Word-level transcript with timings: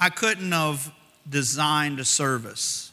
I 0.00 0.10
couldn't 0.10 0.52
have 0.52 0.92
designed 1.28 1.98
a 1.98 2.04
service 2.04 2.92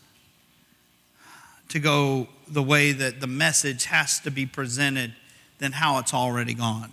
to 1.70 1.80
go 1.80 2.28
the 2.48 2.64
way 2.64 2.92
that 2.92 3.22
the 3.22 3.28
message 3.28 3.86
has 3.86 4.20
to 4.22 4.32
be 4.32 4.46
presented 4.46 5.14
than 5.60 5.72
how 5.72 6.00
it's 6.00 6.14
already 6.14 6.54
gone. 6.54 6.92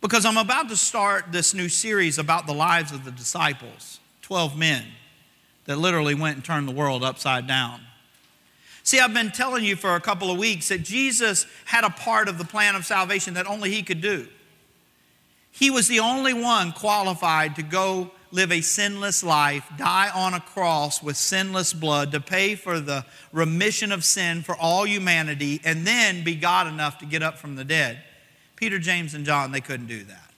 Because 0.00 0.24
I'm 0.24 0.36
about 0.36 0.68
to 0.68 0.76
start 0.76 1.26
this 1.32 1.54
new 1.54 1.68
series 1.68 2.18
about 2.18 2.46
the 2.46 2.52
lives 2.52 2.92
of 2.92 3.04
the 3.04 3.10
disciples, 3.10 3.98
12 4.22 4.56
men 4.56 4.84
that 5.64 5.78
literally 5.78 6.14
went 6.14 6.36
and 6.36 6.44
turned 6.44 6.68
the 6.68 6.72
world 6.72 7.02
upside 7.02 7.46
down. 7.46 7.80
See, 8.82 9.00
I've 9.00 9.14
been 9.14 9.32
telling 9.32 9.64
you 9.64 9.74
for 9.74 9.96
a 9.96 10.00
couple 10.00 10.30
of 10.30 10.38
weeks 10.38 10.68
that 10.68 10.84
Jesus 10.84 11.46
had 11.64 11.82
a 11.82 11.90
part 11.90 12.28
of 12.28 12.38
the 12.38 12.44
plan 12.44 12.76
of 12.76 12.86
salvation 12.86 13.34
that 13.34 13.46
only 13.46 13.72
He 13.72 13.82
could 13.82 14.00
do. 14.00 14.28
He 15.50 15.70
was 15.70 15.88
the 15.88 16.00
only 16.00 16.34
one 16.34 16.72
qualified 16.72 17.56
to 17.56 17.62
go 17.62 18.12
live 18.30 18.52
a 18.52 18.60
sinless 18.60 19.22
life, 19.22 19.68
die 19.78 20.10
on 20.14 20.34
a 20.34 20.40
cross 20.40 21.02
with 21.02 21.16
sinless 21.16 21.72
blood 21.72 22.12
to 22.12 22.20
pay 22.20 22.54
for 22.54 22.80
the 22.80 23.04
remission 23.32 23.92
of 23.92 24.04
sin 24.04 24.42
for 24.42 24.56
all 24.56 24.86
humanity, 24.86 25.60
and 25.64 25.86
then 25.86 26.24
be 26.24 26.34
God 26.34 26.66
enough 26.66 26.98
to 26.98 27.06
get 27.06 27.22
up 27.22 27.38
from 27.38 27.56
the 27.56 27.64
dead. 27.64 28.02
Peter, 28.56 28.78
James, 28.78 29.14
and 29.14 29.24
John, 29.24 29.52
they 29.52 29.60
couldn't 29.60 29.86
do 29.86 30.04
that. 30.04 30.30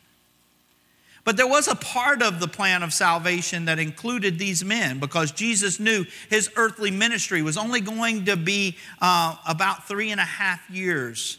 But 1.24 1.36
there 1.36 1.46
was 1.46 1.68
a 1.68 1.74
part 1.74 2.22
of 2.22 2.40
the 2.40 2.48
plan 2.48 2.82
of 2.82 2.92
salvation 2.92 3.66
that 3.66 3.78
included 3.78 4.38
these 4.38 4.64
men 4.64 4.98
because 4.98 5.30
Jesus 5.30 5.78
knew 5.78 6.06
his 6.30 6.50
earthly 6.56 6.90
ministry 6.90 7.42
was 7.42 7.58
only 7.58 7.80
going 7.80 8.24
to 8.24 8.36
be 8.36 8.78
uh, 9.02 9.36
about 9.46 9.86
three 9.86 10.10
and 10.10 10.20
a 10.20 10.24
half 10.24 10.70
years 10.70 11.38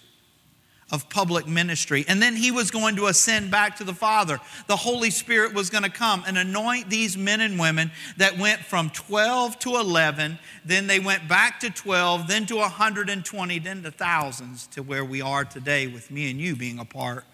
of 0.92 1.10
public 1.10 1.48
ministry. 1.48 2.04
And 2.08 2.22
then 2.22 2.36
he 2.36 2.52
was 2.52 2.72
going 2.72 2.96
to 2.96 3.08
ascend 3.08 3.52
back 3.52 3.78
to 3.78 3.84
the 3.84 3.94
Father. 3.94 4.40
The 4.68 4.76
Holy 4.76 5.12
Spirit 5.12 5.54
was 5.54 5.70
going 5.70 5.84
to 5.84 5.90
come 5.90 6.24
and 6.26 6.38
anoint 6.38 6.90
these 6.90 7.18
men 7.18 7.42
and 7.42 7.60
women 7.60 7.92
that 8.18 8.38
went 8.38 8.62
from 8.62 8.90
12 8.90 9.60
to 9.60 9.76
11, 9.76 10.40
then 10.66 10.88
they 10.88 11.00
went 11.00 11.28
back 11.28 11.60
to 11.60 11.70
12, 11.70 12.28
then 12.28 12.46
to 12.48 12.56
120, 12.58 13.60
then 13.60 13.84
to 13.84 13.92
thousands, 13.92 14.68
to 14.68 14.82
where 14.82 15.06
we 15.06 15.22
are 15.22 15.46
today 15.46 15.88
with 15.88 16.10
me 16.10 16.32
and 16.32 16.40
you 16.40 16.56
being 16.56 16.80
a 16.80 16.86
part 16.86 17.26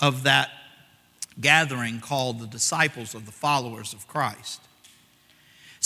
of 0.00 0.24
that 0.24 0.50
gathering 1.40 2.00
called 2.00 2.40
the 2.40 2.46
disciples 2.46 3.14
of 3.14 3.26
the 3.26 3.32
followers 3.32 3.92
of 3.92 4.08
Christ. 4.08 4.62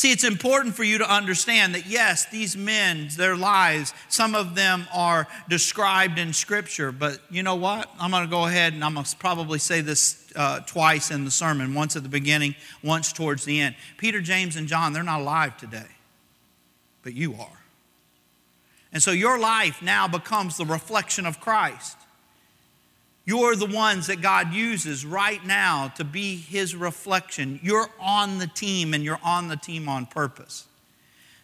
See, 0.00 0.12
it's 0.12 0.24
important 0.24 0.74
for 0.74 0.82
you 0.82 0.96
to 0.96 1.14
understand 1.14 1.74
that 1.74 1.84
yes, 1.84 2.24
these 2.24 2.56
men, 2.56 3.08
their 3.18 3.36
lives, 3.36 3.92
some 4.08 4.34
of 4.34 4.54
them 4.54 4.86
are 4.94 5.28
described 5.50 6.18
in 6.18 6.32
Scripture, 6.32 6.90
but 6.90 7.20
you 7.28 7.42
know 7.42 7.56
what? 7.56 7.90
I'm 8.00 8.10
going 8.10 8.24
to 8.24 8.30
go 8.30 8.46
ahead 8.46 8.72
and 8.72 8.82
I'm 8.82 8.94
going 8.94 9.04
to 9.04 9.16
probably 9.18 9.58
say 9.58 9.82
this 9.82 10.32
uh, 10.34 10.60
twice 10.60 11.10
in 11.10 11.26
the 11.26 11.30
sermon 11.30 11.74
once 11.74 11.96
at 11.96 12.02
the 12.02 12.08
beginning, 12.08 12.54
once 12.82 13.12
towards 13.12 13.44
the 13.44 13.60
end. 13.60 13.74
Peter, 13.98 14.22
James, 14.22 14.56
and 14.56 14.66
John, 14.66 14.94
they're 14.94 15.02
not 15.02 15.20
alive 15.20 15.58
today, 15.58 15.90
but 17.02 17.12
you 17.12 17.34
are. 17.34 17.60
And 18.94 19.02
so 19.02 19.10
your 19.10 19.38
life 19.38 19.82
now 19.82 20.08
becomes 20.08 20.56
the 20.56 20.64
reflection 20.64 21.26
of 21.26 21.40
Christ. 21.40 21.98
You're 23.24 23.54
the 23.54 23.66
ones 23.66 24.06
that 24.06 24.22
God 24.22 24.52
uses 24.52 25.04
right 25.04 25.44
now 25.44 25.88
to 25.96 26.04
be 26.04 26.36
His 26.36 26.74
reflection. 26.74 27.60
You're 27.62 27.88
on 28.00 28.38
the 28.38 28.46
team 28.46 28.94
and 28.94 29.04
you're 29.04 29.20
on 29.22 29.48
the 29.48 29.56
team 29.56 29.88
on 29.88 30.06
purpose. 30.06 30.66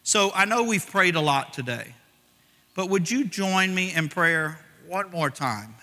So 0.02 0.30
I 0.34 0.44
know 0.44 0.62
we've 0.62 0.86
prayed 0.86 1.16
a 1.16 1.20
lot 1.20 1.52
today, 1.52 1.94
but 2.74 2.88
would 2.88 3.10
you 3.10 3.24
join 3.24 3.74
me 3.74 3.92
in 3.92 4.08
prayer 4.08 4.60
one 4.86 5.10
more 5.10 5.30
time 5.30 5.74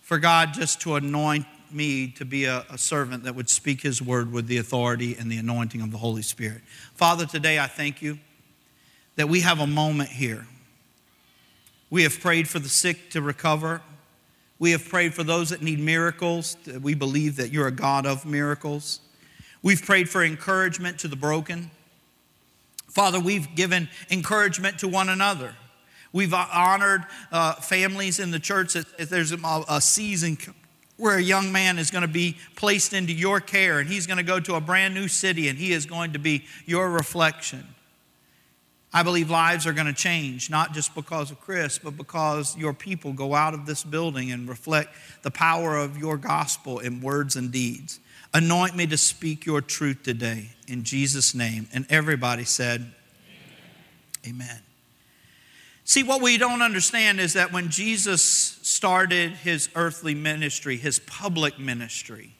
for 0.00 0.18
God 0.18 0.52
just 0.52 0.80
to 0.82 0.96
anoint 0.96 1.46
me 1.70 2.08
to 2.08 2.24
be 2.24 2.44
a, 2.44 2.66
a, 2.68 2.76
servant 2.76 3.24
that 3.24 3.34
would 3.34 3.48
speak 3.48 3.80
His 3.80 4.02
word 4.02 4.30
with 4.32 4.46
the 4.46 4.58
authority 4.58 5.16
and 5.18 5.30
the 5.30 5.38
anointing 5.38 5.80
of 5.80 5.90
the 5.90 5.98
Holy 5.98 6.22
Spirit? 6.22 6.60
Father, 6.94 7.24
today 7.24 7.58
I 7.58 7.66
thank 7.66 8.02
you 8.02 8.18
that 9.16 9.28
we 9.28 9.40
have 9.40 9.60
a 9.60 9.66
moment 9.66 10.10
here. 10.10 10.46
We 11.90 12.02
have 12.02 12.20
prayed 12.20 12.48
for 12.48 12.58
the 12.58 12.68
sick 12.68 13.10
to 13.10 13.22
recover. 13.22 13.82
We 14.62 14.70
have 14.70 14.88
prayed 14.88 15.12
for 15.12 15.24
those 15.24 15.48
that 15.50 15.60
need 15.60 15.80
miracles. 15.80 16.56
We 16.80 16.94
believe 16.94 17.34
that 17.38 17.50
you're 17.50 17.66
a 17.66 17.72
God 17.72 18.06
of 18.06 18.24
miracles. 18.24 19.00
We've 19.60 19.84
prayed 19.84 20.08
for 20.08 20.22
encouragement 20.22 21.00
to 21.00 21.08
the 21.08 21.16
broken. 21.16 21.72
Father, 22.86 23.18
we've 23.18 23.52
given 23.56 23.88
encouragement 24.08 24.78
to 24.78 24.86
one 24.86 25.08
another. 25.08 25.56
We've 26.12 26.32
honored 26.32 27.06
uh, 27.32 27.54
families 27.54 28.20
in 28.20 28.30
the 28.30 28.38
church. 28.38 28.76
If 28.76 29.08
there's 29.08 29.32
a, 29.32 29.64
a 29.68 29.80
season 29.80 30.38
where 30.96 31.16
a 31.16 31.20
young 31.20 31.50
man 31.50 31.76
is 31.76 31.90
going 31.90 32.02
to 32.02 32.06
be 32.06 32.36
placed 32.54 32.92
into 32.92 33.12
your 33.12 33.40
care 33.40 33.80
and 33.80 33.90
he's 33.90 34.06
going 34.06 34.18
to 34.18 34.22
go 34.22 34.38
to 34.38 34.54
a 34.54 34.60
brand 34.60 34.94
new 34.94 35.08
city 35.08 35.48
and 35.48 35.58
he 35.58 35.72
is 35.72 35.86
going 35.86 36.12
to 36.12 36.20
be 36.20 36.44
your 36.66 36.88
reflection. 36.88 37.66
I 38.94 39.02
believe 39.02 39.30
lives 39.30 39.66
are 39.66 39.72
going 39.72 39.86
to 39.86 39.94
change, 39.94 40.50
not 40.50 40.74
just 40.74 40.94
because 40.94 41.30
of 41.30 41.40
Chris, 41.40 41.78
but 41.78 41.96
because 41.96 42.56
your 42.56 42.74
people 42.74 43.12
go 43.14 43.34
out 43.34 43.54
of 43.54 43.64
this 43.64 43.84
building 43.84 44.30
and 44.30 44.46
reflect 44.46 44.94
the 45.22 45.30
power 45.30 45.78
of 45.78 45.96
your 45.96 46.18
gospel 46.18 46.78
in 46.78 47.00
words 47.00 47.36
and 47.36 47.50
deeds. 47.50 48.00
Anoint 48.34 48.76
me 48.76 48.86
to 48.86 48.98
speak 48.98 49.46
your 49.46 49.62
truth 49.62 50.02
today 50.02 50.50
in 50.68 50.84
Jesus' 50.84 51.34
name. 51.34 51.68
And 51.72 51.86
everybody 51.90 52.44
said, 52.44 52.92
Amen. 54.26 54.46
Amen. 54.46 54.60
See, 55.84 56.02
what 56.02 56.22
we 56.22 56.38
don't 56.38 56.62
understand 56.62 57.18
is 57.18 57.32
that 57.32 57.52
when 57.52 57.70
Jesus 57.70 58.22
started 58.22 59.32
his 59.32 59.68
earthly 59.74 60.14
ministry, 60.14 60.76
his 60.76 60.98
public 61.00 61.58
ministry, 61.58 62.34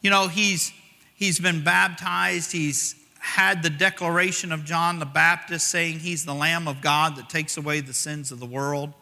you 0.00 0.10
know, 0.10 0.28
he's, 0.28 0.72
he's 1.14 1.38
been 1.38 1.62
baptized, 1.62 2.52
he's 2.52 2.96
had 3.22 3.62
the 3.62 3.70
declaration 3.70 4.50
of 4.50 4.64
John 4.64 4.98
the 4.98 5.06
Baptist 5.06 5.68
saying 5.68 6.00
he's 6.00 6.24
the 6.24 6.34
Lamb 6.34 6.66
of 6.66 6.80
God 6.80 7.14
that 7.16 7.30
takes 7.30 7.56
away 7.56 7.80
the 7.80 7.94
sins 7.94 8.32
of 8.32 8.40
the 8.40 8.46
world. 8.46 8.92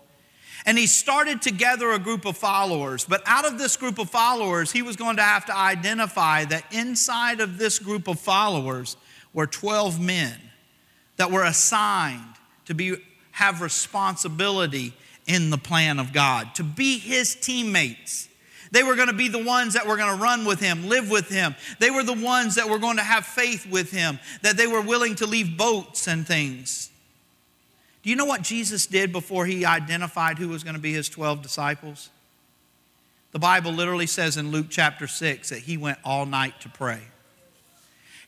And 0.67 0.77
he 0.77 0.87
started 0.87 1.41
to 1.43 1.51
gather 1.51 1.91
a 1.93 1.99
group 1.99 2.27
of 2.27 2.37
followers. 2.37 3.07
But 3.07 3.23
out 3.25 3.47
of 3.47 3.59
this 3.59 3.79
group 3.79 3.99
of 3.99 4.11
followers, 4.11 4.71
he 4.71 4.83
was 4.83 4.97
going 4.97 5.17
to 5.17 5.23
have 5.23 5.47
to 5.47 5.57
identify 5.57 6.45
that 6.45 6.65
inside 6.71 7.41
of 7.41 7.57
this 7.57 7.79
group 7.79 8.09
of 8.09 8.21
followers 8.21 8.99
were 9.33 9.47
12 9.47 9.99
men 9.99 10.37
that 11.17 11.31
were 11.31 11.45
assigned 11.45 12.35
to 12.67 12.75
be, 12.75 12.97
have 13.31 13.63
responsibility 13.63 14.93
in 15.27 15.49
the 15.49 15.59
plan 15.59 15.99
of 15.99 16.13
God, 16.13 16.55
to 16.57 16.63
be 16.63 16.99
his 16.99 17.35
teammates 17.35 18.29
they 18.71 18.83
were 18.83 18.95
going 18.95 19.09
to 19.09 19.15
be 19.15 19.29
the 19.29 19.43
ones 19.43 19.75
that 19.75 19.87
were 19.87 19.97
going 19.97 20.17
to 20.17 20.23
run 20.23 20.45
with 20.45 20.61
him, 20.61 20.89
live 20.89 21.11
with 21.11 21.29
him. 21.29 21.55
They 21.79 21.91
were 21.91 22.05
the 22.05 22.13
ones 22.13 22.55
that 22.55 22.69
were 22.69 22.79
going 22.79 22.99
to 22.99 23.03
have 23.03 23.25
faith 23.25 23.67
with 23.71 23.91
him, 23.91 24.19
that 24.43 24.57
they 24.57 24.67
were 24.67 24.81
willing 24.81 25.17
to 25.17 25.27
leave 25.27 25.57
boats 25.57 26.07
and 26.07 26.27
things. 26.27 26.91
Do 28.03 28.11
you 28.11 28.17
know 28.17 28.25
what 28.25 28.43
Jesus 28.43 28.87
did 28.87 29.13
before 29.13 29.45
he 29.45 29.65
identified 29.65 30.39
who 30.39 30.49
was 30.49 30.65
going 30.65 30.77
to 30.77 30.81
be 30.81 30.93
his 30.93 31.09
12 31.09 31.43
disciples? 31.43 32.11
The 33.33 33.39
Bible 33.39 33.73
literally 33.73 34.07
says 34.07 34.37
in 34.37 34.51
Luke 34.51 34.67
chapter 34.71 35.07
6 35.07 35.51
that 35.51 35.61
he 35.61 35.77
went 35.77 35.99
all 36.05 36.27
night 36.27 36.61
to 36.63 36.69
pray. 36.69 37.01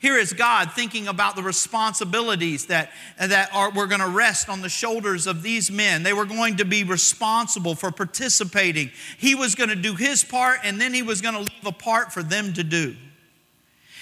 Here 0.02 0.18
is 0.18 0.32
God 0.32 0.72
thinking 0.72 1.06
about 1.06 1.36
the 1.36 1.44
responsibilities 1.44 2.66
that, 2.66 2.90
that 3.18 3.54
are, 3.54 3.70
were 3.70 3.86
going 3.86 4.00
to 4.00 4.08
rest 4.08 4.48
on 4.48 4.60
the 4.60 4.68
shoulders 4.68 5.28
of 5.28 5.44
these 5.44 5.70
men. 5.70 6.02
They 6.02 6.12
were 6.12 6.24
going 6.24 6.56
to 6.56 6.64
be 6.64 6.82
responsible 6.82 7.76
for 7.76 7.92
participating. 7.92 8.90
He 9.16 9.36
was 9.36 9.54
going 9.54 9.70
to 9.70 9.76
do 9.76 9.94
his 9.94 10.24
part, 10.24 10.58
and 10.64 10.80
then 10.80 10.92
he 10.92 11.02
was 11.02 11.20
going 11.20 11.34
to 11.34 11.40
leave 11.42 11.66
a 11.66 11.70
part 11.70 12.12
for 12.12 12.20
them 12.20 12.52
to 12.54 12.64
do. 12.64 12.96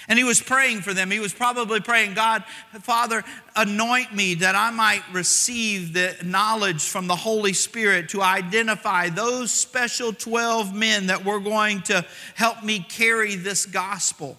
And 0.07 0.17
he 0.17 0.25
was 0.25 0.41
praying 0.41 0.81
for 0.81 0.91
them. 0.91 1.11
He 1.11 1.19
was 1.19 1.35
probably 1.35 1.81
praying, 1.81 2.15
God, 2.15 2.45
Father, 2.81 3.23
anoint 3.55 4.11
me 4.11 4.33
that 4.33 4.55
I 4.55 4.71
might 4.71 5.03
receive 5.13 5.93
the 5.93 6.15
knowledge 6.23 6.81
from 6.81 7.05
the 7.05 7.15
Holy 7.15 7.53
Spirit 7.53 8.09
to 8.09 8.23
identify 8.23 9.09
those 9.09 9.51
special 9.51 10.13
12 10.13 10.73
men 10.73 11.05
that 11.07 11.23
were 11.23 11.39
going 11.39 11.83
to 11.83 12.03
help 12.33 12.63
me 12.63 12.79
carry 12.79 13.35
this 13.35 13.67
gospel. 13.67 14.35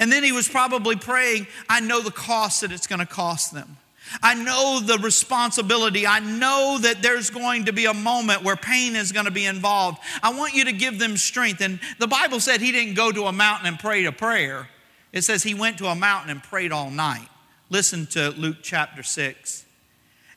And 0.00 0.10
then 0.10 0.24
he 0.24 0.32
was 0.32 0.48
probably 0.48 0.96
praying, 0.96 1.46
I 1.68 1.80
know 1.80 2.00
the 2.00 2.10
cost 2.10 2.62
that 2.62 2.72
it's 2.72 2.86
going 2.86 2.98
to 3.00 3.06
cost 3.06 3.52
them. 3.52 3.76
I 4.22 4.34
know 4.34 4.80
the 4.80 4.98
responsibility. 4.98 6.06
I 6.06 6.18
know 6.18 6.78
that 6.80 7.02
there's 7.02 7.30
going 7.30 7.66
to 7.66 7.72
be 7.72 7.84
a 7.84 7.94
moment 7.94 8.42
where 8.42 8.56
pain 8.56 8.96
is 8.96 9.12
going 9.12 9.26
to 9.26 9.30
be 9.30 9.44
involved. 9.44 9.98
I 10.22 10.32
want 10.32 10.54
you 10.54 10.64
to 10.64 10.72
give 10.72 10.98
them 10.98 11.16
strength. 11.16 11.60
And 11.60 11.78
the 11.98 12.08
Bible 12.08 12.40
said 12.40 12.60
he 12.60 12.72
didn't 12.72 12.94
go 12.94 13.12
to 13.12 13.24
a 13.24 13.32
mountain 13.32 13.68
and 13.68 13.78
pray 13.78 14.04
a 14.06 14.12
prayer, 14.12 14.68
it 15.12 15.22
says 15.22 15.42
he 15.42 15.54
went 15.54 15.78
to 15.78 15.86
a 15.86 15.94
mountain 15.94 16.30
and 16.30 16.42
prayed 16.42 16.72
all 16.72 16.90
night. 16.90 17.28
Listen 17.68 18.06
to 18.06 18.30
Luke 18.30 18.58
chapter 18.62 19.02
6. 19.02 19.64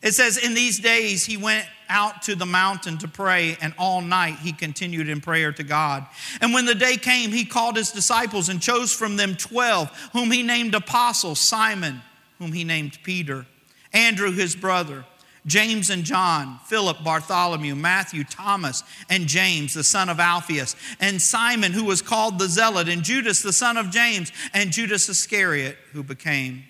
It 0.04 0.14
says, 0.14 0.38
In 0.38 0.54
these 0.54 0.80
days 0.80 1.26
he 1.26 1.38
went 1.38 1.66
out 1.94 2.24
to 2.24 2.36
the 2.36 2.46
mountain 2.46 2.98
to 2.98 3.08
pray, 3.08 3.56
and 3.62 3.74
all 3.78 4.02
night 4.02 4.40
he 4.40 4.52
continued 4.52 5.08
in 5.08 5.22
prayer 5.22 5.54
to 5.54 5.64
God. 5.64 6.06
And 6.42 6.54
when 6.54 6.66
the 6.66 6.76
day 6.76 6.98
came, 6.98 7.32
he 7.32 7.46
called 7.46 7.78
his 7.78 7.92
disciples 7.92 8.50
and 8.50 8.62
chose 8.62 8.92
from 8.92 9.16
them 9.16 9.36
12, 9.36 10.10
whom 10.12 10.32
he 10.32 10.44
named 10.44 10.74
apostles 10.74 11.40
Simon, 11.40 12.02
whom 12.40 12.52
he 12.52 12.64
named 12.64 12.98
Peter, 13.04 13.46
Andrew 13.94 14.32
his 14.32 14.56
brother, 14.56 15.06
James 15.46 15.90
and 15.90 16.04
John, 16.04 16.60
Philip, 16.66 17.04
Bartholomew, 17.04 17.76
Matthew, 17.76 18.24
Thomas, 18.24 18.84
and 19.10 19.28
James, 19.28 19.74
the 19.74 19.84
son 19.84 20.10
of 20.10 20.20
Alphaeus, 20.20 20.76
and 21.00 21.22
Simon, 21.22 21.74
who 21.74 21.84
was 21.84 22.02
called 22.02 22.40
the 22.40 22.48
Zealot, 22.48 22.90
and 22.90 23.04
Judas, 23.04 23.42
the 23.42 23.54
son 23.54 23.78
of 23.78 23.92
James, 23.92 24.32
and 24.54 24.72
Judas 24.72 25.10
Iscariot, 25.10 25.78
who 25.92 26.02
became 26.02 26.64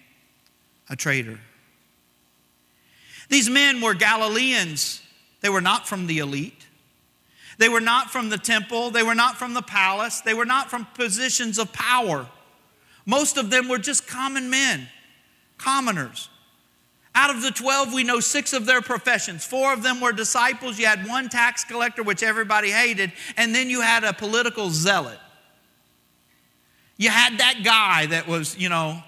a 0.90 0.96
traitor. 0.96 1.40
These 3.30 3.50
men 3.50 3.80
were 3.80 3.94
Galileans. 3.94 5.02
They 5.44 5.50
were 5.50 5.62
not 5.62 5.88
from 5.88 6.07
the 6.07 6.19
elite. 6.19 6.66
They 7.60 7.69
were 7.69 7.81
not 7.81 8.10
from 8.10 8.30
the 8.30 8.38
temple. 8.38 8.90
They 8.90 9.04
were 9.04 9.13
not 9.13 9.38
from 9.38 9.54
the 9.54 9.62
palace. 9.62 10.22
They 10.22 10.34
were 10.34 10.45
not 10.45 10.69
from 10.69 10.88
positions 10.95 11.60
of 11.60 11.72
power. 11.74 12.28
Most 13.06 13.38
of 13.38 13.50
them 13.50 13.68
were 13.68 13.78
just 13.78 14.07
common 14.07 14.50
men, 14.50 14.88
commoners. 15.57 16.30
Out 17.13 17.30
of 17.30 17.42
the 17.42 17.51
12, 17.51 17.94
we 17.94 18.06
know 18.06 18.22
six 18.22 18.54
of 18.54 18.66
their 18.66 18.81
professions. 18.81 19.45
Four 19.45 19.74
of 19.74 19.84
them 19.84 20.00
were 20.00 20.13
disciples. 20.13 20.80
You 20.80 20.86
had 20.86 21.06
one 21.06 21.28
tax 21.28 21.66
collector, 21.66 22.01
which 22.04 22.24
everybody 22.24 22.72
hated, 22.72 23.12
and 23.36 23.54
then 23.54 23.69
you 23.69 23.81
had 23.81 24.06
a 24.06 24.13
political 24.13 24.69
zealot. 24.69 25.19
You 26.95 27.10
had 27.10 27.40
that 27.40 27.63
guy 27.66 28.06
that 28.07 28.28
was, 28.28 28.57
you 28.57 28.69
know, 28.69 29.04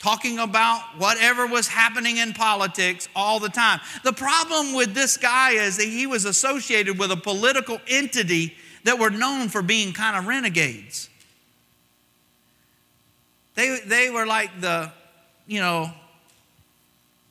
talking 0.00 0.38
about 0.38 0.80
whatever 0.96 1.46
was 1.46 1.68
happening 1.68 2.16
in 2.16 2.32
politics 2.32 3.08
all 3.14 3.38
the 3.38 3.50
time. 3.50 3.78
The 4.02 4.12
problem 4.12 4.74
with 4.74 4.94
this 4.94 5.16
guy 5.16 5.52
is 5.52 5.76
that 5.76 5.86
he 5.86 6.06
was 6.06 6.24
associated 6.24 6.98
with 6.98 7.12
a 7.12 7.16
political 7.16 7.80
entity 7.86 8.56
that 8.84 8.98
were 8.98 9.10
known 9.10 9.48
for 9.48 9.62
being 9.62 9.92
kind 9.92 10.16
of 10.16 10.26
renegades. 10.26 11.08
They, 13.54 13.78
they 13.84 14.10
were 14.10 14.26
like 14.26 14.60
the, 14.60 14.90
you 15.46 15.60
know, 15.60 15.92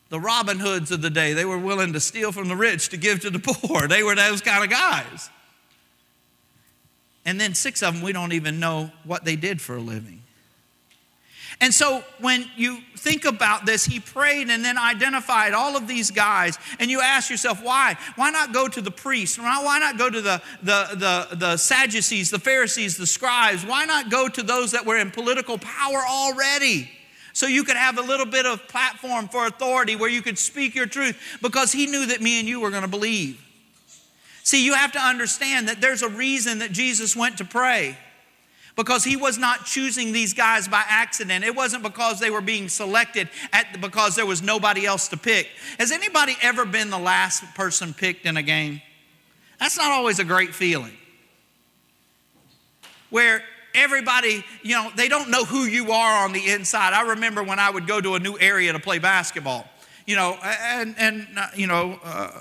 the 0.09 0.19
Robin 0.19 0.59
Hoods 0.59 0.91
of 0.91 1.01
the 1.01 1.09
day. 1.09 1.33
They 1.33 1.45
were 1.45 1.57
willing 1.57 1.93
to 1.93 1.99
steal 1.99 2.31
from 2.31 2.49
the 2.49 2.55
rich 2.55 2.89
to 2.89 2.97
give 2.97 3.21
to 3.21 3.31
the 3.31 3.39
poor. 3.67 3.87
They 3.87 4.03
were 4.03 4.15
those 4.15 4.41
kind 4.41 4.63
of 4.63 4.69
guys. 4.69 5.29
And 7.25 7.41
then 7.41 7.55
six 7.55 7.81
of 7.81 7.95
them, 7.95 8.03
we 8.03 8.13
don't 8.13 8.33
even 8.33 8.59
know 8.59 8.91
what 9.03 9.25
they 9.25 9.35
did 9.35 9.59
for 9.59 9.75
a 9.75 9.81
living. 9.81 10.21
And 11.61 11.73
so 11.73 12.03
when 12.19 12.45
you 12.55 12.79
think 12.95 13.25
about 13.25 13.65
this, 13.65 13.85
he 13.85 13.99
prayed 13.99 14.49
and 14.49 14.63
then 14.63 14.77
identified 14.77 15.53
all 15.53 15.75
of 15.75 15.87
these 15.87 16.11
guys, 16.11 16.57
and 16.79 16.89
you 16.91 17.01
ask 17.01 17.29
yourself, 17.29 17.63
why? 17.63 17.97
Why 18.15 18.29
not 18.29 18.53
go 18.53 18.67
to 18.67 18.81
the 18.81 18.91
priests? 18.91 19.37
Why 19.37 19.79
not 19.79 19.97
go 19.97 20.09
to 20.09 20.21
the, 20.21 20.41
the, 20.63 21.27
the, 21.29 21.35
the 21.35 21.57
Sadducees, 21.57 22.29
the 22.29 22.39
Pharisees, 22.39 22.97
the 22.97 23.07
scribes? 23.07 23.65
Why 23.65 23.85
not 23.85 24.09
go 24.09 24.27
to 24.27 24.43
those 24.43 24.71
that 24.71 24.85
were 24.85 24.97
in 24.97 25.11
political 25.11 25.57
power 25.57 26.03
already? 26.07 26.89
so 27.31 27.45
you 27.47 27.63
could 27.63 27.77
have 27.77 27.97
a 27.97 28.01
little 28.01 28.25
bit 28.25 28.45
of 28.45 28.67
platform 28.67 29.29
for 29.29 29.45
authority 29.47 29.95
where 29.95 30.09
you 30.09 30.21
could 30.21 30.37
speak 30.37 30.75
your 30.75 30.87
truth 30.87 31.17
because 31.41 31.71
he 31.71 31.85
knew 31.85 32.07
that 32.07 32.19
me 32.19 32.39
and 32.39 32.49
you 32.49 32.59
were 32.59 32.69
going 32.69 32.81
to 32.81 32.89
believe. 32.89 33.41
See, 34.43 34.65
you 34.65 34.73
have 34.73 34.91
to 34.93 34.99
understand 34.99 35.69
that 35.69 35.79
there's 35.79 36.01
a 36.01 36.09
reason 36.09 36.59
that 36.59 36.73
Jesus 36.73 37.15
went 37.15 37.37
to 37.37 37.45
pray 37.45 37.97
because 38.79 39.03
he 39.03 39.17
was 39.17 39.37
not 39.37 39.65
choosing 39.65 40.13
these 40.13 40.33
guys 40.33 40.69
by 40.69 40.81
accident. 40.87 41.43
It 41.43 41.53
wasn't 41.53 41.83
because 41.83 42.21
they 42.21 42.29
were 42.29 42.39
being 42.39 42.69
selected 42.69 43.27
at, 43.51 43.81
because 43.81 44.15
there 44.15 44.25
was 44.25 44.41
nobody 44.41 44.85
else 44.85 45.09
to 45.09 45.17
pick. 45.17 45.49
Has 45.77 45.91
anybody 45.91 46.37
ever 46.41 46.63
been 46.63 46.89
the 46.89 46.97
last 46.97 47.43
person 47.55 47.93
picked 47.93 48.25
in 48.25 48.37
a 48.37 48.41
game? 48.41 48.81
That's 49.59 49.75
not 49.75 49.91
always 49.91 50.19
a 50.19 50.23
great 50.23 50.55
feeling. 50.55 50.93
Where 53.09 53.43
everybody, 53.75 54.45
you 54.63 54.75
know, 54.75 54.89
they 54.95 55.09
don't 55.09 55.29
know 55.29 55.43
who 55.43 55.65
you 55.65 55.91
are 55.91 56.23
on 56.23 56.31
the 56.31 56.49
inside. 56.49 56.93
I 56.93 57.01
remember 57.01 57.43
when 57.43 57.59
I 57.59 57.69
would 57.69 57.85
go 57.85 57.99
to 57.99 58.15
a 58.15 58.19
new 58.19 58.37
area 58.39 58.71
to 58.71 58.79
play 58.79 58.99
basketball, 58.99 59.67
you 60.05 60.15
know, 60.15 60.37
and, 60.41 60.95
and 60.97 61.27
uh, 61.37 61.47
you 61.53 61.67
know, 61.67 61.99
uh, 62.01 62.31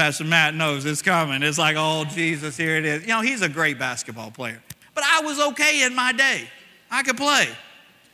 Pastor 0.00 0.24
Matt 0.24 0.54
knows 0.54 0.86
it's 0.86 1.02
coming. 1.02 1.42
It's 1.42 1.58
like, 1.58 1.76
oh, 1.78 2.06
Jesus, 2.06 2.56
here 2.56 2.76
it 2.76 2.86
is. 2.86 3.02
You 3.02 3.08
know, 3.08 3.20
he's 3.20 3.42
a 3.42 3.50
great 3.50 3.78
basketball 3.78 4.30
player. 4.30 4.62
But 4.94 5.04
I 5.04 5.20
was 5.20 5.38
okay 5.48 5.82
in 5.82 5.94
my 5.94 6.12
day. 6.12 6.48
I 6.90 7.02
could 7.02 7.18
play. 7.18 7.46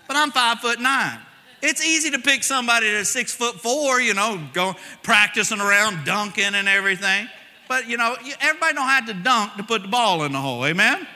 But 0.08 0.16
I'm 0.16 0.32
five 0.32 0.58
foot 0.58 0.80
nine. 0.80 1.20
It's 1.62 1.84
easy 1.84 2.10
to 2.10 2.18
pick 2.18 2.42
somebody 2.42 2.90
that's 2.90 3.08
six 3.08 3.32
foot 3.32 3.60
four, 3.60 4.00
you 4.00 4.14
know, 4.14 4.42
go 4.52 4.74
practicing 5.04 5.60
around, 5.60 6.04
dunking 6.04 6.56
and 6.56 6.66
everything. 6.66 7.28
But 7.68 7.88
you 7.88 7.96
know, 7.98 8.16
everybody 8.40 8.74
know 8.74 8.82
how 8.82 9.06
to 9.06 9.14
dunk 9.14 9.54
to 9.54 9.62
put 9.62 9.82
the 9.82 9.88
ball 9.88 10.24
in 10.24 10.32
the 10.32 10.40
hole. 10.40 10.66
Amen. 10.66 11.06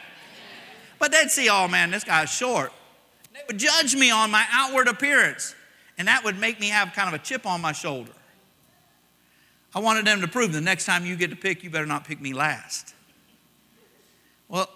But 1.01 1.11
they'd 1.11 1.33
see, 1.33 1.49
oh 1.51 1.67
man, 1.67 1.91
this 1.91 2.05
guy's 2.05 2.31
short. 2.31 2.73
They 3.35 3.41
would 3.49 3.59
judge 3.59 3.97
me 3.97 4.13
on 4.13 4.31
my 4.31 4.47
outward 4.53 4.87
appearance, 4.87 5.57
and 5.99 6.07
that 6.07 6.23
would 6.23 6.39
make 6.39 6.61
me 6.61 6.69
have 6.69 6.93
kind 6.93 7.13
of 7.13 7.21
a 7.21 7.25
chip 7.25 7.45
on 7.45 7.61
my 7.61 7.73
shoulder. 7.73 8.13
I 9.75 9.79
wanted 9.79 10.07
them 10.07 10.21
to 10.21 10.29
prove 10.29 10.53
the 10.53 10.61
next 10.61 10.85
time 10.85 11.07
you 11.07 11.17
get 11.17 11.31
to 11.31 11.37
pick, 11.37 11.63
you 11.63 11.71
better 11.71 11.87
not 11.87 12.05
pick 12.05 12.21
me 12.21 12.33
last. 12.33 12.95
Well, 14.49 14.69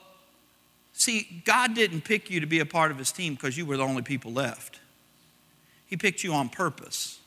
see, 0.93 1.43
God 1.45 1.75
didn't 1.75 2.03
pick 2.03 2.31
you 2.31 2.41
to 2.41 2.47
be 2.47 2.61
a 2.61 2.67
part 2.67 2.91
of 2.91 2.99
his 2.99 3.11
team 3.11 3.35
because 3.35 3.59
you 3.59 3.67
were 3.67 3.77
the 3.77 3.83
only 3.83 4.03
people 4.03 4.33
left. 4.33 4.81
He 5.87 5.97
picked 5.97 6.23
you 6.23 6.33
on 6.33 6.49
purpose. 6.49 7.19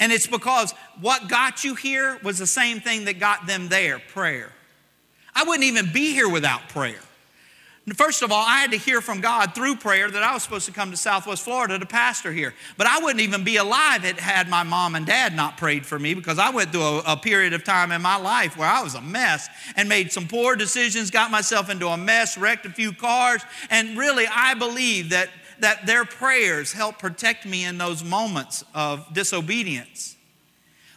And 0.00 0.12
it's 0.12 0.26
because 0.26 0.72
what 1.00 1.28
got 1.28 1.64
you 1.64 1.74
here 1.74 2.18
was 2.22 2.38
the 2.38 2.46
same 2.46 2.80
thing 2.80 3.04
that 3.06 3.18
got 3.18 3.46
them 3.46 3.68
there 3.68 3.98
prayer. 3.98 4.52
I 5.34 5.44
wouldn't 5.44 5.64
even 5.64 5.92
be 5.92 6.12
here 6.12 6.28
without 6.28 6.68
prayer. 6.68 7.00
First 7.96 8.22
of 8.22 8.32
all, 8.32 8.44
I 8.44 8.58
had 8.58 8.72
to 8.72 8.76
hear 8.76 9.00
from 9.00 9.20
God 9.20 9.54
through 9.54 9.76
prayer 9.76 10.10
that 10.10 10.22
I 10.22 10.34
was 10.34 10.42
supposed 10.42 10.66
to 10.66 10.72
come 10.72 10.90
to 10.90 10.96
Southwest 10.96 11.44
Florida 11.44 11.78
to 11.78 11.86
pastor 11.86 12.32
here. 12.32 12.54
But 12.76 12.86
I 12.86 12.98
wouldn't 12.98 13.20
even 13.20 13.44
be 13.44 13.56
alive 13.56 14.02
had 14.02 14.48
my 14.48 14.62
mom 14.62 14.94
and 14.94 15.06
dad 15.06 15.34
not 15.34 15.56
prayed 15.56 15.86
for 15.86 15.98
me 15.98 16.14
because 16.14 16.38
I 16.38 16.50
went 16.50 16.72
through 16.72 16.82
a, 16.82 16.98
a, 17.12 17.16
period 17.16 17.52
of 17.52 17.64
time 17.64 17.92
in 17.92 18.02
my 18.02 18.16
life 18.16 18.56
where 18.56 18.68
I 18.68 18.82
was 18.82 18.94
a 18.94 19.00
mess 19.00 19.48
and 19.76 19.88
made 19.88 20.12
some 20.12 20.26
poor 20.26 20.56
decisions, 20.56 21.10
got 21.10 21.30
myself 21.30 21.70
into 21.70 21.88
a 21.88 21.96
mess, 21.96 22.38
wrecked 22.38 22.66
a 22.66 22.70
few 22.70 22.92
cars. 22.92 23.42
And 23.70 23.96
really, 23.98 24.26
I 24.26 24.54
believe 24.54 25.10
that 25.10 25.28
that 25.60 25.86
their 25.86 26.04
prayers 26.04 26.72
helped 26.72 27.00
protect 27.00 27.44
me 27.44 27.64
in 27.64 27.78
those 27.78 28.04
moments 28.04 28.64
of 28.74 29.12
disobedience. 29.12 30.16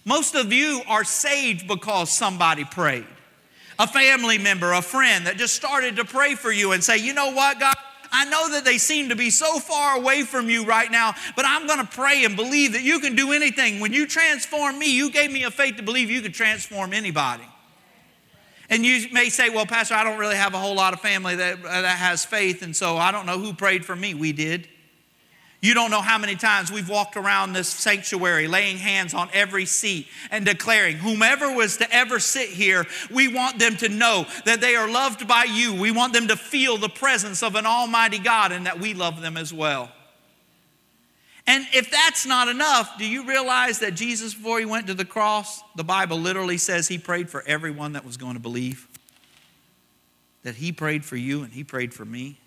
Most 0.05 0.35
of 0.35 0.51
you 0.51 0.81
are 0.87 1.03
saved 1.03 1.67
because 1.67 2.11
somebody 2.11 2.65
prayed. 2.65 3.05
A 3.79 3.87
family 3.87 4.37
member, 4.37 4.73
a 4.73 4.81
friend 4.81 5.27
that 5.27 5.37
just 5.37 5.53
started 5.53 5.95
to 5.95 6.05
pray 6.05 6.35
for 6.35 6.51
you 6.51 6.71
and 6.71 6.83
say, 6.83 6.97
you 6.97 7.13
know 7.13 7.31
what, 7.31 7.59
God, 7.59 7.75
I 8.11 8.25
know 8.25 8.49
that 8.51 8.65
they 8.65 8.77
seem 8.77 9.09
to 9.09 9.15
be 9.15 9.29
so 9.29 9.59
far 9.59 9.97
away 9.97 10.23
from 10.23 10.49
you 10.49 10.65
right 10.65 10.91
now, 10.91 11.13
but 11.35 11.45
I'm 11.47 11.65
going 11.65 11.79
to 11.79 11.85
pray 11.85 12.25
and 12.25 12.35
believe 12.35 12.73
that 12.73 12.81
you 12.81 12.99
can 12.99 13.15
do 13.15 13.31
anything. 13.31 13.79
When 13.79 13.93
you 13.93 14.05
transform 14.05 14.77
me, 14.77 14.93
you 14.93 15.11
gave 15.11 15.31
me 15.31 15.43
a 15.43 15.51
faith 15.51 15.77
to 15.77 15.83
believe 15.83 16.11
you 16.11 16.21
could 16.21 16.33
transform 16.33 16.93
anybody. 16.93 17.45
And 18.69 18.85
you 18.85 19.07
may 19.11 19.29
say, 19.29 19.49
well, 19.49 19.65
Pastor, 19.65 19.95
I 19.95 20.03
don't 20.03 20.17
really 20.17 20.35
have 20.35 20.53
a 20.53 20.57
whole 20.57 20.75
lot 20.75 20.93
of 20.93 21.01
family 21.01 21.35
that, 21.35 21.61
that 21.63 21.97
has 21.97 22.23
faith, 22.23 22.61
and 22.61 22.75
so 22.75 22.97
I 22.97 23.11
don't 23.11 23.25
know 23.25 23.37
who 23.37 23.53
prayed 23.53 23.85
for 23.85 23.95
me. 23.95 24.13
We 24.13 24.31
did. 24.31 24.67
You 25.61 25.75
don't 25.75 25.91
know 25.91 26.01
how 26.01 26.17
many 26.17 26.35
times 26.35 26.71
we've 26.71 26.89
walked 26.89 27.15
around 27.15 27.53
this 27.53 27.67
sanctuary 27.69 28.47
laying 28.47 28.77
hands 28.77 29.13
on 29.13 29.29
every 29.31 29.65
seat 29.65 30.07
and 30.31 30.43
declaring, 30.43 30.97
whomever 30.97 31.53
was 31.55 31.77
to 31.77 31.95
ever 31.95 32.19
sit 32.19 32.49
here, 32.49 32.87
we 33.11 33.27
want 33.27 33.59
them 33.59 33.77
to 33.77 33.89
know 33.89 34.25
that 34.45 34.59
they 34.59 34.75
are 34.75 34.89
loved 34.89 35.27
by 35.27 35.43
you. 35.43 35.79
We 35.79 35.91
want 35.91 36.13
them 36.13 36.29
to 36.29 36.35
feel 36.35 36.77
the 36.77 36.89
presence 36.89 37.43
of 37.43 37.53
an 37.53 37.67
Almighty 37.67 38.17
God 38.17 38.51
and 38.51 38.65
that 38.65 38.79
we 38.79 38.95
love 38.95 39.21
them 39.21 39.37
as 39.37 39.53
well. 39.53 39.91
And 41.45 41.67
if 41.73 41.91
that's 41.91 42.25
not 42.25 42.47
enough, 42.47 42.97
do 42.97 43.05
you 43.05 43.27
realize 43.27 43.79
that 43.79 43.93
Jesus, 43.93 44.33
before 44.33 44.57
he 44.57 44.65
went 44.65 44.87
to 44.87 44.95
the 44.95 45.05
cross, 45.05 45.61
the 45.75 45.83
Bible 45.83 46.17
literally 46.17 46.57
says 46.57 46.87
he 46.87 46.97
prayed 46.97 47.29
for 47.29 47.43
everyone 47.45 47.93
that 47.93 48.03
was 48.03 48.17
going 48.17 48.33
to 48.33 48.39
believe? 48.39 48.87
That 50.41 50.55
he 50.55 50.71
prayed 50.71 51.05
for 51.05 51.17
you 51.17 51.43
and 51.43 51.53
he 51.53 51.63
prayed 51.63 51.93
for 51.93 52.05
me? 52.05 52.39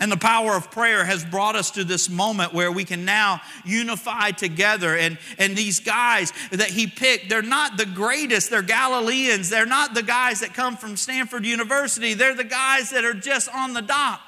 And 0.00 0.10
the 0.10 0.16
power 0.16 0.56
of 0.56 0.70
prayer 0.70 1.04
has 1.04 1.26
brought 1.26 1.56
us 1.56 1.70
to 1.72 1.84
this 1.84 2.08
moment 2.08 2.54
where 2.54 2.72
we 2.72 2.86
can 2.86 3.04
now 3.04 3.42
unify 3.66 4.30
together. 4.30 4.96
And, 4.96 5.18
and 5.38 5.54
these 5.54 5.78
guys 5.78 6.32
that 6.50 6.70
he 6.70 6.86
picked, 6.86 7.28
they're 7.28 7.42
not 7.42 7.76
the 7.76 7.84
greatest. 7.84 8.48
They're 8.48 8.62
Galileans. 8.62 9.50
They're 9.50 9.66
not 9.66 9.92
the 9.92 10.02
guys 10.02 10.40
that 10.40 10.54
come 10.54 10.78
from 10.78 10.96
Stanford 10.96 11.44
University. 11.44 12.14
They're 12.14 12.34
the 12.34 12.44
guys 12.44 12.88
that 12.90 13.04
are 13.04 13.12
just 13.12 13.54
on 13.54 13.74
the 13.74 13.82
dock. 13.82 14.22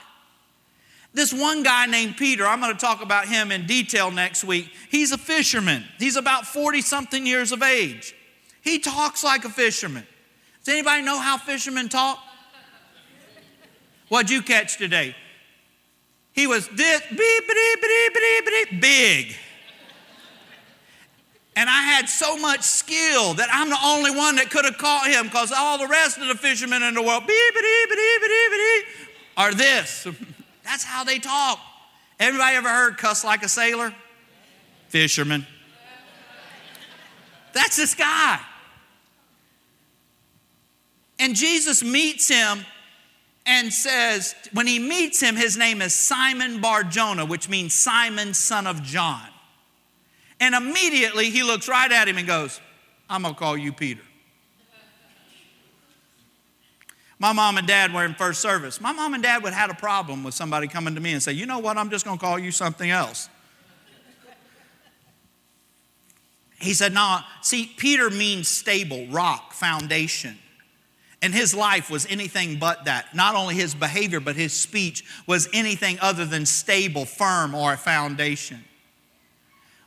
This 1.14 1.32
one 1.32 1.62
guy 1.62 1.86
named 1.86 2.18
Peter, 2.18 2.46
I'm 2.46 2.60
going 2.60 2.72
to 2.72 2.78
talk 2.78 3.02
about 3.02 3.26
him 3.26 3.50
in 3.50 3.66
detail 3.66 4.10
next 4.10 4.44
week. 4.44 4.70
He's 4.90 5.12
a 5.12 5.18
fisherman. 5.18 5.84
He's 5.98 6.16
about 6.16 6.46
40 6.46 6.82
something 6.82 7.26
years 7.26 7.50
of 7.50 7.62
age. 7.62 8.14
He 8.60 8.78
talks 8.78 9.24
like 9.24 9.46
a 9.46 9.50
fisherman. 9.50 10.06
Does 10.64 10.72
anybody 10.72 11.02
know 11.02 11.18
how 11.18 11.38
fishermen 11.38 11.88
talk? 11.88 12.18
What'd 14.08 14.30
you 14.30 14.42
catch 14.42 14.76
today? 14.76 15.16
He 16.32 16.46
was 16.46 16.68
this 16.68 17.02
big. 18.80 19.34
And 21.54 21.68
I 21.68 21.82
had 21.82 22.08
so 22.08 22.38
much 22.38 22.62
skill 22.62 23.34
that 23.34 23.48
I'm 23.52 23.68
the 23.68 23.78
only 23.84 24.10
one 24.10 24.36
that 24.36 24.50
could 24.50 24.64
have 24.64 24.78
caught 24.78 25.10
him 25.10 25.26
because 25.26 25.52
all 25.52 25.76
the 25.78 25.86
rest 25.86 26.16
of 26.18 26.28
the 26.28 26.34
fishermen 26.34 26.82
in 26.82 26.94
the 26.94 27.02
world 27.02 27.24
are 29.36 29.52
this. 29.52 30.06
That's 30.64 30.84
how 30.84 31.04
they 31.04 31.18
talk. 31.18 31.58
Everybody 32.18 32.56
ever 32.56 32.68
heard 32.68 32.96
cuss 32.96 33.24
like 33.24 33.42
a 33.42 33.48
sailor? 33.48 33.94
Fisherman. 34.88 35.46
That's 37.52 37.76
this 37.76 37.94
guy. 37.94 38.40
And 41.18 41.36
Jesus 41.36 41.84
meets 41.84 42.28
him 42.28 42.64
and 43.44 43.72
says, 43.72 44.34
when 44.52 44.66
he 44.66 44.78
meets 44.78 45.20
him, 45.20 45.34
his 45.36 45.56
name 45.56 45.82
is 45.82 45.94
Simon 45.94 46.60
Bar 46.60 46.84
Jonah, 46.84 47.26
which 47.26 47.48
means 47.48 47.74
Simon, 47.74 48.34
son 48.34 48.66
of 48.66 48.82
John. 48.82 49.26
And 50.40 50.54
immediately 50.54 51.30
he 51.30 51.42
looks 51.42 51.68
right 51.68 51.90
at 51.90 52.08
him 52.08 52.18
and 52.18 52.26
goes, 52.26 52.60
I'm 53.08 53.22
gonna 53.22 53.34
call 53.34 53.56
you 53.56 53.72
Peter. 53.72 54.02
My 57.18 57.32
mom 57.32 57.56
and 57.56 57.68
dad 57.68 57.94
were 57.94 58.04
in 58.04 58.14
first 58.14 58.40
service. 58.40 58.80
My 58.80 58.90
mom 58.90 59.14
and 59.14 59.22
dad 59.22 59.44
would 59.44 59.52
have 59.52 59.70
had 59.70 59.76
a 59.76 59.78
problem 59.78 60.24
with 60.24 60.34
somebody 60.34 60.66
coming 60.66 60.96
to 60.96 61.00
me 61.00 61.12
and 61.12 61.22
say, 61.22 61.32
You 61.32 61.46
know 61.46 61.60
what? 61.60 61.76
I'm 61.76 61.88
just 61.88 62.04
gonna 62.04 62.18
call 62.18 62.36
you 62.36 62.50
something 62.50 62.90
else. 62.90 63.28
He 66.58 66.74
said, 66.74 66.92
No, 66.92 67.20
see, 67.40 67.66
Peter 67.76 68.10
means 68.10 68.48
stable, 68.48 69.06
rock, 69.06 69.52
foundation. 69.52 70.36
And 71.22 71.32
his 71.32 71.54
life 71.54 71.88
was 71.88 72.04
anything 72.10 72.58
but 72.58 72.84
that. 72.86 73.14
Not 73.14 73.36
only 73.36 73.54
his 73.54 73.74
behavior, 73.74 74.18
but 74.18 74.34
his 74.34 74.52
speech 74.52 75.04
was 75.26 75.48
anything 75.52 75.98
other 76.00 76.24
than 76.24 76.44
stable, 76.44 77.04
firm, 77.04 77.54
or 77.54 77.72
a 77.72 77.76
foundation. 77.76 78.64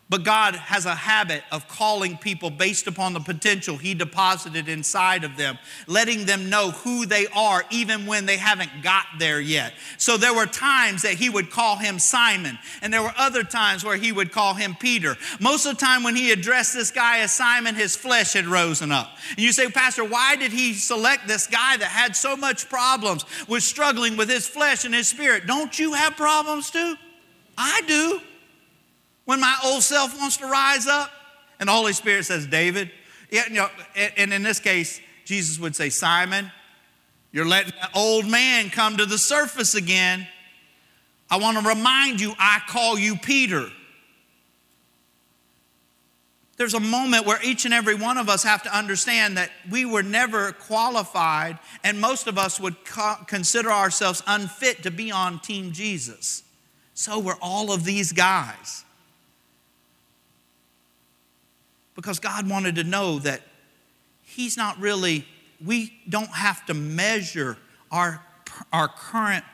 But 0.07 0.23
God 0.23 0.53
has 0.53 0.85
a 0.85 0.93
habit 0.93 1.43
of 1.51 1.67
calling 1.67 2.15
people 2.17 2.51
based 2.51 2.85
upon 2.85 3.13
the 3.13 3.19
potential 3.19 3.75
He 3.75 3.95
deposited 3.95 4.69
inside 4.69 5.23
of 5.23 5.35
them, 5.35 5.57
letting 5.87 6.25
them 6.25 6.47
know 6.47 6.71
who 6.71 7.07
they 7.07 7.25
are 7.35 7.63
even 7.71 8.05
when 8.05 8.27
they 8.27 8.37
haven't 8.37 8.83
got 8.83 9.05
there 9.17 9.41
yet. 9.41 9.73
So 9.97 10.15
there 10.15 10.33
were 10.33 10.45
times 10.45 11.01
that 11.01 11.15
He 11.15 11.27
would 11.27 11.49
call 11.49 11.77
him 11.77 11.97
Simon, 11.97 12.59
and 12.83 12.93
there 12.93 13.01
were 13.01 13.15
other 13.17 13.43
times 13.43 13.83
where 13.83 13.97
He 13.97 14.11
would 14.11 14.31
call 14.31 14.53
him 14.53 14.75
Peter. 14.79 15.17
Most 15.39 15.65
of 15.65 15.75
the 15.75 15.83
time, 15.83 16.03
when 16.03 16.15
He 16.15 16.31
addressed 16.31 16.75
this 16.75 16.91
guy 16.91 17.19
as 17.19 17.31
Simon, 17.31 17.73
his 17.73 17.95
flesh 17.95 18.33
had 18.33 18.45
risen 18.45 18.91
up. 18.91 19.09
And 19.31 19.39
you 19.39 19.51
say, 19.51 19.69
Pastor, 19.71 20.03
why 20.03 20.35
did 20.35 20.51
He 20.51 20.75
select 20.75 21.27
this 21.27 21.47
guy 21.47 21.77
that 21.77 21.87
had 21.87 22.15
so 22.15 22.37
much 22.37 22.69
problems, 22.69 23.25
was 23.47 23.65
struggling 23.65 24.17
with 24.17 24.29
his 24.29 24.47
flesh 24.47 24.85
and 24.85 24.93
his 24.93 25.07
spirit? 25.07 25.47
Don't 25.47 25.79
you 25.79 25.93
have 25.93 26.15
problems 26.15 26.69
too? 26.69 26.95
I 27.57 27.81
do 27.87 28.21
when 29.25 29.39
my 29.39 29.55
old 29.63 29.83
self 29.83 30.17
wants 30.17 30.37
to 30.37 30.45
rise 30.45 30.87
up? 30.87 31.11
And 31.59 31.69
the 31.69 31.73
Holy 31.73 31.93
Spirit 31.93 32.25
says, 32.25 32.47
David, 32.47 32.91
yeah, 33.31 33.43
you 33.47 33.55
know, 33.55 33.69
and 34.17 34.33
in 34.33 34.43
this 34.43 34.59
case, 34.59 34.99
Jesus 35.25 35.59
would 35.59 35.75
say, 35.75 35.89
Simon, 35.89 36.51
you're 37.31 37.45
letting 37.45 37.73
that 37.81 37.91
old 37.95 38.27
man 38.29 38.69
come 38.69 38.97
to 38.97 39.05
the 39.05 39.17
surface 39.17 39.75
again. 39.75 40.27
I 41.29 41.37
want 41.37 41.57
to 41.57 41.67
remind 41.67 42.21
you, 42.21 42.33
I 42.39 42.61
call 42.67 42.97
you 42.97 43.17
Peter. 43.17 43.67
There's 46.57 46.73
a 46.73 46.79
moment 46.79 47.25
where 47.25 47.39
each 47.43 47.65
and 47.65 47.73
every 47.73 47.95
one 47.95 48.17
of 48.17 48.29
us 48.29 48.43
have 48.43 48.63
to 48.63 48.75
understand 48.75 49.35
that 49.35 49.51
we 49.69 49.83
were 49.83 50.03
never 50.03 50.53
qualified, 50.53 51.59
and 51.83 51.99
most 51.99 52.27
of 52.27 52.37
us 52.37 52.59
would 52.59 52.85
co- 52.85 53.17
consider 53.27 53.71
ourselves 53.71 54.23
unfit 54.25 54.83
to 54.83 54.91
be 54.91 55.11
on 55.11 55.39
Team 55.39 55.73
Jesus. 55.73 56.43
So 56.93 57.19
were 57.19 57.37
all 57.41 57.73
of 57.73 57.83
these 57.83 58.13
guys. 58.13 58.84
Because 61.95 62.19
God 62.19 62.49
wanted 62.49 62.75
to 62.75 62.83
know 62.83 63.19
that 63.19 63.41
He's 64.21 64.57
not 64.57 64.79
really, 64.79 65.25
we 65.63 65.93
don't 66.09 66.29
have 66.29 66.65
to 66.65 66.73
measure 66.73 67.57
our, 67.91 68.21
our 68.73 68.87
current 68.89 69.45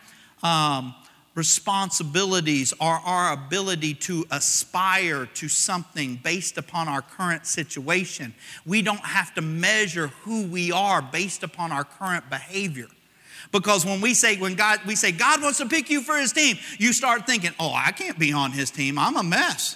um, 0.42 0.96
responsibilities 1.36 2.74
or 2.80 2.88
our 2.88 3.34
ability 3.34 3.94
to 3.94 4.26
aspire 4.32 5.28
to 5.28 5.48
something 5.48 6.16
based 6.24 6.58
upon 6.58 6.88
our 6.88 7.02
current 7.02 7.46
situation. 7.46 8.34
We 8.66 8.82
don't 8.82 9.06
have 9.06 9.34
to 9.36 9.42
measure 9.42 10.08
who 10.08 10.48
we 10.48 10.72
are 10.72 11.02
based 11.02 11.44
upon 11.44 11.72
our 11.72 11.84
current 11.84 12.30
behavior. 12.30 12.88
Because 13.52 13.86
when 13.86 14.02
we 14.02 14.14
say, 14.14 14.38
when 14.38 14.56
God, 14.56 14.80
we 14.86 14.96
say, 14.96 15.12
God 15.12 15.42
wants 15.42 15.58
to 15.60 15.66
pick 15.66 15.90
you 15.90 16.02
for 16.02 16.16
his 16.18 16.32
team, 16.32 16.58
you 16.80 16.94
start 16.94 17.28
thinking, 17.28 17.52
oh, 17.60 17.74
I 17.74 17.92
can't 17.92 18.18
be 18.18 18.32
on 18.32 18.52
his 18.52 18.72
team. 18.72 18.98
I'm 18.98 19.18
a 19.18 19.24
mess 19.24 19.76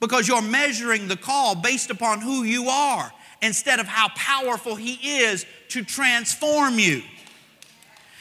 because 0.00 0.28
you're 0.28 0.42
measuring 0.42 1.08
the 1.08 1.16
call 1.16 1.54
based 1.54 1.90
upon 1.90 2.20
who 2.20 2.44
you 2.44 2.68
are 2.68 3.12
instead 3.42 3.80
of 3.80 3.86
how 3.86 4.08
powerful 4.10 4.74
He 4.74 5.20
is 5.20 5.46
to 5.68 5.84
transform 5.84 6.78
you. 6.78 7.02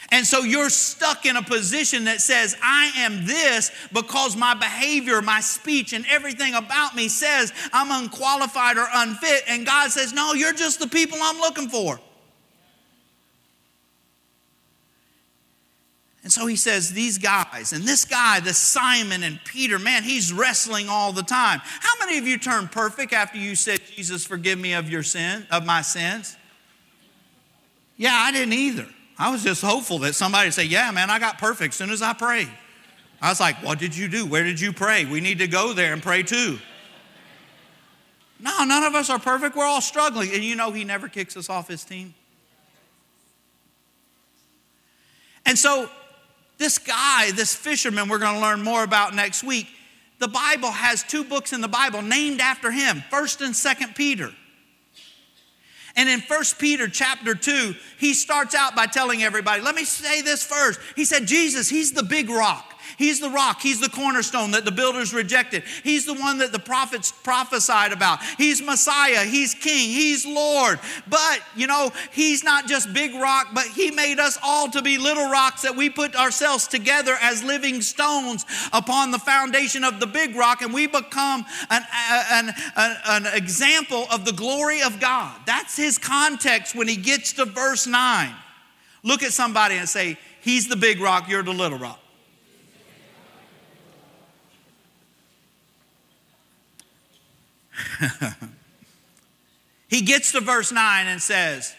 And 0.10 0.26
so 0.26 0.44
you're 0.44 0.70
stuck 0.70 1.26
in 1.26 1.36
a 1.36 1.42
position 1.42 2.06
that 2.06 2.22
says, 2.22 2.56
I 2.64 2.92
am 2.98 3.26
this 3.26 3.72
because 3.92 4.38
my 4.38 4.54
behavior, 4.54 5.22
my 5.22 5.42
speech, 5.42 5.92
and 5.92 6.06
everything 6.10 6.54
about 6.54 6.96
me 6.96 7.10
says 7.10 7.52
I'm 7.74 8.04
unqualified 8.04 8.78
or 8.78 8.88
unfit. 8.94 9.44
And 9.50 9.66
God 9.66 9.92
says, 9.92 10.14
No, 10.14 10.34
you're 10.34 10.54
just 10.54 10.80
the 10.80 10.88
people 10.88 11.18
I'm 11.22 11.40
looking 11.40 11.68
for. 11.68 12.00
And 16.28 16.32
so 16.34 16.46
he 16.46 16.58
says, 16.58 16.92
These 16.92 17.20
guys, 17.20 17.72
and 17.72 17.86
this 17.86 18.04
guy, 18.04 18.42
the 18.42 18.54
Simon 18.54 19.24
and 19.24 19.40
Peter, 19.46 19.80
man, 19.80 20.04
he's 20.04 20.34
wrestling 20.34 20.90
all 20.90 21.14
the 21.14 21.24
time. 21.24 21.62
How 21.64 22.06
many 22.06 22.18
of 22.18 22.28
you 22.28 22.38
turned 22.38 22.70
perfect 22.70 23.14
after 23.14 23.38
you 23.38 23.56
said, 23.56 23.80
Jesus, 23.96 24.26
forgive 24.26 24.60
me 24.60 24.74
of 24.74 24.90
your 24.90 25.04
sin, 25.04 25.48
of 25.50 25.66
my 25.66 25.82
sins? 25.82 26.36
Yeah, 27.96 28.12
I 28.12 28.34
didn't 28.34 28.52
either. 28.52 28.86
I 29.18 29.32
was 29.32 29.42
just 29.42 29.62
hopeful 29.62 30.00
that 30.00 30.16
somebody 30.16 30.48
would 30.48 30.54
say, 30.54 30.66
Yeah, 30.66 30.92
man, 30.92 31.10
I 31.10 31.18
got 31.18 31.38
perfect 31.38 31.72
as 31.72 31.78
soon 31.78 31.92
as 31.92 32.02
I 32.02 32.12
prayed. 32.12 32.52
I 33.22 33.30
was 33.30 33.40
like, 33.40 33.64
What 33.64 33.80
did 33.80 33.96
you 33.96 34.10
do? 34.10 34.26
Where 34.26 34.44
did 34.44 34.60
you 34.60 34.74
pray? 34.74 35.06
We 35.06 35.22
need 35.22 35.40
to 35.40 35.48
go 35.48 35.72
there 35.72 35.94
and 35.94 36.04
pray 36.04 36.24
too. 36.24 36.60
No, 38.38 38.66
none 38.66 38.84
of 38.84 38.96
us 38.96 39.10
are 39.10 39.18
perfect. 39.18 39.56
We're 39.56 39.64
all 39.64 39.80
struggling. 39.80 40.34
And 40.34 40.44
you 40.44 40.58
know, 40.58 40.74
he 40.74 40.84
never 40.84 41.08
kicks 41.08 41.38
us 41.38 41.50
off 41.50 41.70
his 41.70 41.86
team. 41.86 42.14
And 45.46 45.58
so 45.58 45.90
this 46.58 46.78
guy, 46.78 47.32
this 47.32 47.56
fisherman, 47.56 48.10
we're 48.10 48.20
going 48.20 48.36
to 48.36 48.42
learn 48.42 48.64
more 48.64 48.84
about 48.84 49.14
next 49.14 49.44
week. 49.44 49.68
The 50.20 50.28
Bible 50.28 50.72
has 50.72 51.04
two 51.04 51.24
books 51.24 51.54
in 51.54 51.62
the 51.62 51.68
Bible 51.68 52.02
named 52.02 52.42
after 52.42 52.72
him, 52.72 53.04
1st 53.12 53.46
and 53.46 53.54
2nd 53.54 53.96
Peter. 53.96 54.32
And 55.96 56.08
in 56.08 56.20
1 56.22 56.44
Peter 56.60 56.88
chapter 56.88 57.34
2, 57.34 57.74
he 57.98 58.14
starts 58.14 58.54
out 58.54 58.76
by 58.76 58.86
telling 58.86 59.24
everybody, 59.24 59.62
let 59.62 59.76
me 59.76 59.84
say 59.84 60.22
this 60.22 60.44
first. 60.44 60.80
He 60.96 61.06
said, 61.06 61.26
Jesus, 61.26 61.70
he's 61.70 61.92
the 61.92 62.04
big 62.04 62.30
rock. 62.30 62.77
He's 62.98 63.20
the 63.20 63.30
rock. 63.30 63.62
He's 63.62 63.80
the 63.80 63.89
cornerstone 63.89 64.51
that 64.51 64.66
the 64.66 64.72
builders 64.72 65.13
rejected. 65.13 65.63
He's 65.84 66.08
the 66.08 66.16
one 66.16 66.39
that 66.39 66.51
the 66.51 66.58
prophets 66.58 67.12
prophesied 67.12 67.92
about. 67.92 68.24
He's 68.39 68.60
Messiah. 68.60 69.24
He's 69.24 69.54
King. 69.54 69.92
He's 69.92 70.25
Lord. 70.25 70.80
But, 71.08 71.42
you 71.56 71.68
know, 71.68 71.92
He's 72.12 72.44
not 72.44 72.68
just 72.68 72.92
big 72.94 73.13
rock, 73.13 73.50
but 73.54 73.66
He 73.68 73.92
made 73.92 74.20
us 74.20 74.39
all 74.44 74.72
to 74.72 74.82
be 74.82 74.98
little 74.98 75.30
rocks 75.30 75.62
that 75.62 75.75
we 75.75 75.92
put 75.92 76.16
ourselves 76.16 76.68
together 76.68 77.16
as 77.22 77.44
living 77.44 77.84
stones 77.84 78.46
upon 78.74 79.12
the 79.12 79.20
foundation 79.20 79.84
of 79.84 80.00
the 80.00 80.08
big 80.08 80.36
rock, 80.36 80.63
and 80.63 80.74
we 80.74 80.88
become 80.88 81.46
an, 81.70 81.84
an, 82.32 82.50
an, 82.75 82.98
an 83.06 83.27
example 83.36 84.08
of 84.12 84.25
the 84.25 84.34
glory 84.34 84.82
of 84.82 85.00
God. 85.00 85.39
That's 85.46 85.77
His 85.77 86.00
context 86.00 86.74
when 86.74 86.88
He 86.88 86.96
gets 86.96 87.34
to 87.34 87.46
verse 87.46 87.86
9. 87.86 88.34
Look 89.04 89.22
at 89.22 89.34
somebody 89.34 89.75
and 89.75 89.88
say, 89.88 90.18
He's 90.42 90.68
the 90.68 90.75
big 90.75 91.00
rock, 91.00 91.30
you're 91.30 91.44
the 91.44 91.54
little 91.54 91.77
rock. 91.77 92.00
he 99.88 100.02
gets 100.02 100.32
to 100.34 100.42
verse 100.42 100.72
9 100.72 101.08
and 101.08 101.22
says, 101.22 101.74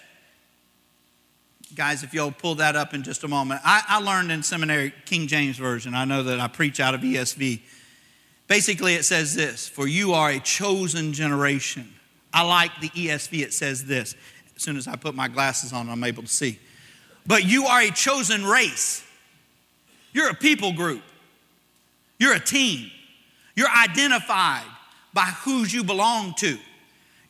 Guys, 1.75 2.03
if 2.03 2.15
you'll 2.15 2.33
pull 2.33 2.57
that 2.57 2.77
up 2.77 2.95
in 2.95 3.03
just 3.03 3.25
a 3.25 3.29
moment. 3.29 3.61
I, 3.65 3.83
I, 3.87 4.01
learned 4.01 4.33
in 4.33 4.43
seminary 4.43 4.93
King 5.05 5.27
James 5.27 5.59
Version. 5.59 5.95
I 5.95 6.07
know 6.07 6.23
that 6.23 6.41
I 6.41 6.49
preach 6.49 6.81
out 6.81 6.95
of 6.95 7.03
ESV. 7.03 7.61
Basically, 8.47 8.95
it 8.95 9.05
says 9.05 9.35
this 9.35 9.69
For 9.69 9.87
you 9.87 10.15
are 10.15 10.31
a 10.31 10.41
chosen 10.41 11.13
generation. 11.13 11.93
I 12.33 12.43
like 12.43 12.71
the 12.81 12.89
ESV, 12.89 13.43
it 13.43 13.53
says 13.53 13.85
this. 13.85 14.15
As 14.57 14.63
soon 14.63 14.77
as 14.77 14.89
I 14.89 14.97
put 14.97 15.15
my 15.15 15.29
glasses 15.29 15.73
on, 15.73 15.89
I'm 15.89 16.05
able 16.05 16.23
to 16.23 16.29
see. 16.29 16.59
But 17.27 17.45
you 17.45 17.67
are 17.67 17.83
a 17.83 17.91
chosen 17.91 18.45
race. 18.45 19.05
You're 20.13 20.31
a 20.31 20.35
people 20.35 20.73
group. 20.73 21.03
You're 22.19 22.35
a 22.35 22.41
team. 22.41 22.91
You're 23.55 23.71
identified 23.71 24.65
by 25.13 25.27
whose 25.45 25.73
you 25.73 25.85
belong 25.85 26.35
to. 26.35 26.59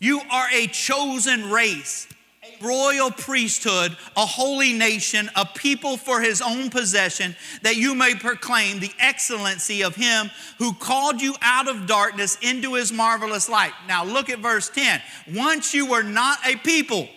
You 0.00 0.20
are 0.30 0.48
a 0.52 0.66
chosen 0.68 1.50
race, 1.50 2.06
a 2.44 2.64
royal 2.64 3.10
priesthood, 3.10 3.96
a 4.16 4.26
holy 4.26 4.72
nation, 4.72 5.28
a 5.34 5.44
people 5.44 5.96
for 5.96 6.20
his 6.20 6.40
own 6.40 6.70
possession, 6.70 7.34
that 7.62 7.76
you 7.76 7.94
may 7.94 8.14
proclaim 8.14 8.78
the 8.78 8.92
excellency 8.98 9.82
of 9.82 9.96
him 9.96 10.30
who 10.58 10.72
called 10.72 11.20
you 11.20 11.34
out 11.42 11.68
of 11.68 11.86
darkness 11.86 12.38
into 12.42 12.74
his 12.74 12.92
marvelous 12.92 13.48
light. 13.48 13.72
Now 13.88 14.04
look 14.04 14.30
at 14.30 14.38
verse 14.38 14.68
10. 14.70 15.00
Once 15.34 15.74
you 15.74 15.86
were 15.86 16.04
not 16.04 16.38
a 16.46 16.56
people, 16.56 17.08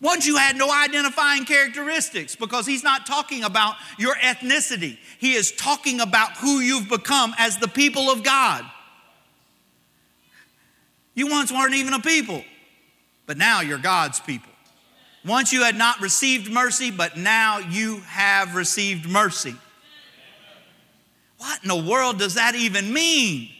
Once 0.00 0.26
you 0.26 0.36
had 0.36 0.56
no 0.56 0.72
identifying 0.72 1.44
characteristics 1.44 2.34
because 2.34 2.66
he's 2.66 2.82
not 2.82 3.04
talking 3.04 3.44
about 3.44 3.74
your 3.98 4.14
ethnicity. 4.14 4.96
He 5.18 5.34
is 5.34 5.52
talking 5.52 6.00
about 6.00 6.38
who 6.38 6.60
you've 6.60 6.88
become 6.88 7.34
as 7.36 7.58
the 7.58 7.68
people 7.68 8.10
of 8.10 8.22
God. 8.22 8.64
You 11.20 11.26
once 11.26 11.52
weren't 11.52 11.74
even 11.74 11.92
a 11.92 12.00
people, 12.00 12.42
but 13.26 13.36
now 13.36 13.60
you're 13.60 13.76
God's 13.76 14.18
people. 14.20 14.50
Once 15.22 15.52
you 15.52 15.62
had 15.64 15.76
not 15.76 16.00
received 16.00 16.50
mercy, 16.50 16.90
but 16.90 17.18
now 17.18 17.58
you 17.58 18.00
have 18.06 18.54
received 18.54 19.06
mercy. 19.06 19.54
What 21.36 21.62
in 21.62 21.68
the 21.68 21.76
world 21.76 22.18
does 22.18 22.36
that 22.36 22.54
even 22.54 22.90
mean? 22.90 23.50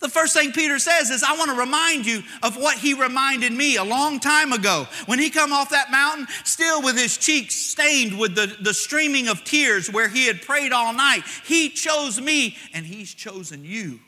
The 0.00 0.08
first 0.08 0.34
thing 0.34 0.50
Peter 0.50 0.80
says 0.80 1.10
is, 1.10 1.22
I 1.22 1.36
want 1.36 1.52
to 1.52 1.56
remind 1.56 2.06
you 2.06 2.24
of 2.42 2.56
what 2.56 2.76
he 2.76 2.94
reminded 2.94 3.52
me 3.52 3.76
a 3.76 3.84
long 3.84 4.18
time 4.18 4.52
ago. 4.52 4.88
When 5.06 5.20
he 5.20 5.30
come 5.30 5.52
off 5.52 5.70
that 5.70 5.92
mountain, 5.92 6.26
still 6.42 6.82
with 6.82 6.98
his 6.98 7.18
cheeks 7.18 7.54
stained 7.54 8.18
with 8.18 8.34
the, 8.34 8.56
the 8.60 8.74
streaming 8.74 9.28
of 9.28 9.44
tears 9.44 9.88
where 9.88 10.08
he 10.08 10.26
had 10.26 10.42
prayed 10.42 10.72
all 10.72 10.92
night. 10.92 11.22
He 11.44 11.68
chose 11.68 12.20
me 12.20 12.56
and 12.74 12.84
he's 12.84 13.14
chosen 13.14 13.64
you. 13.64 14.00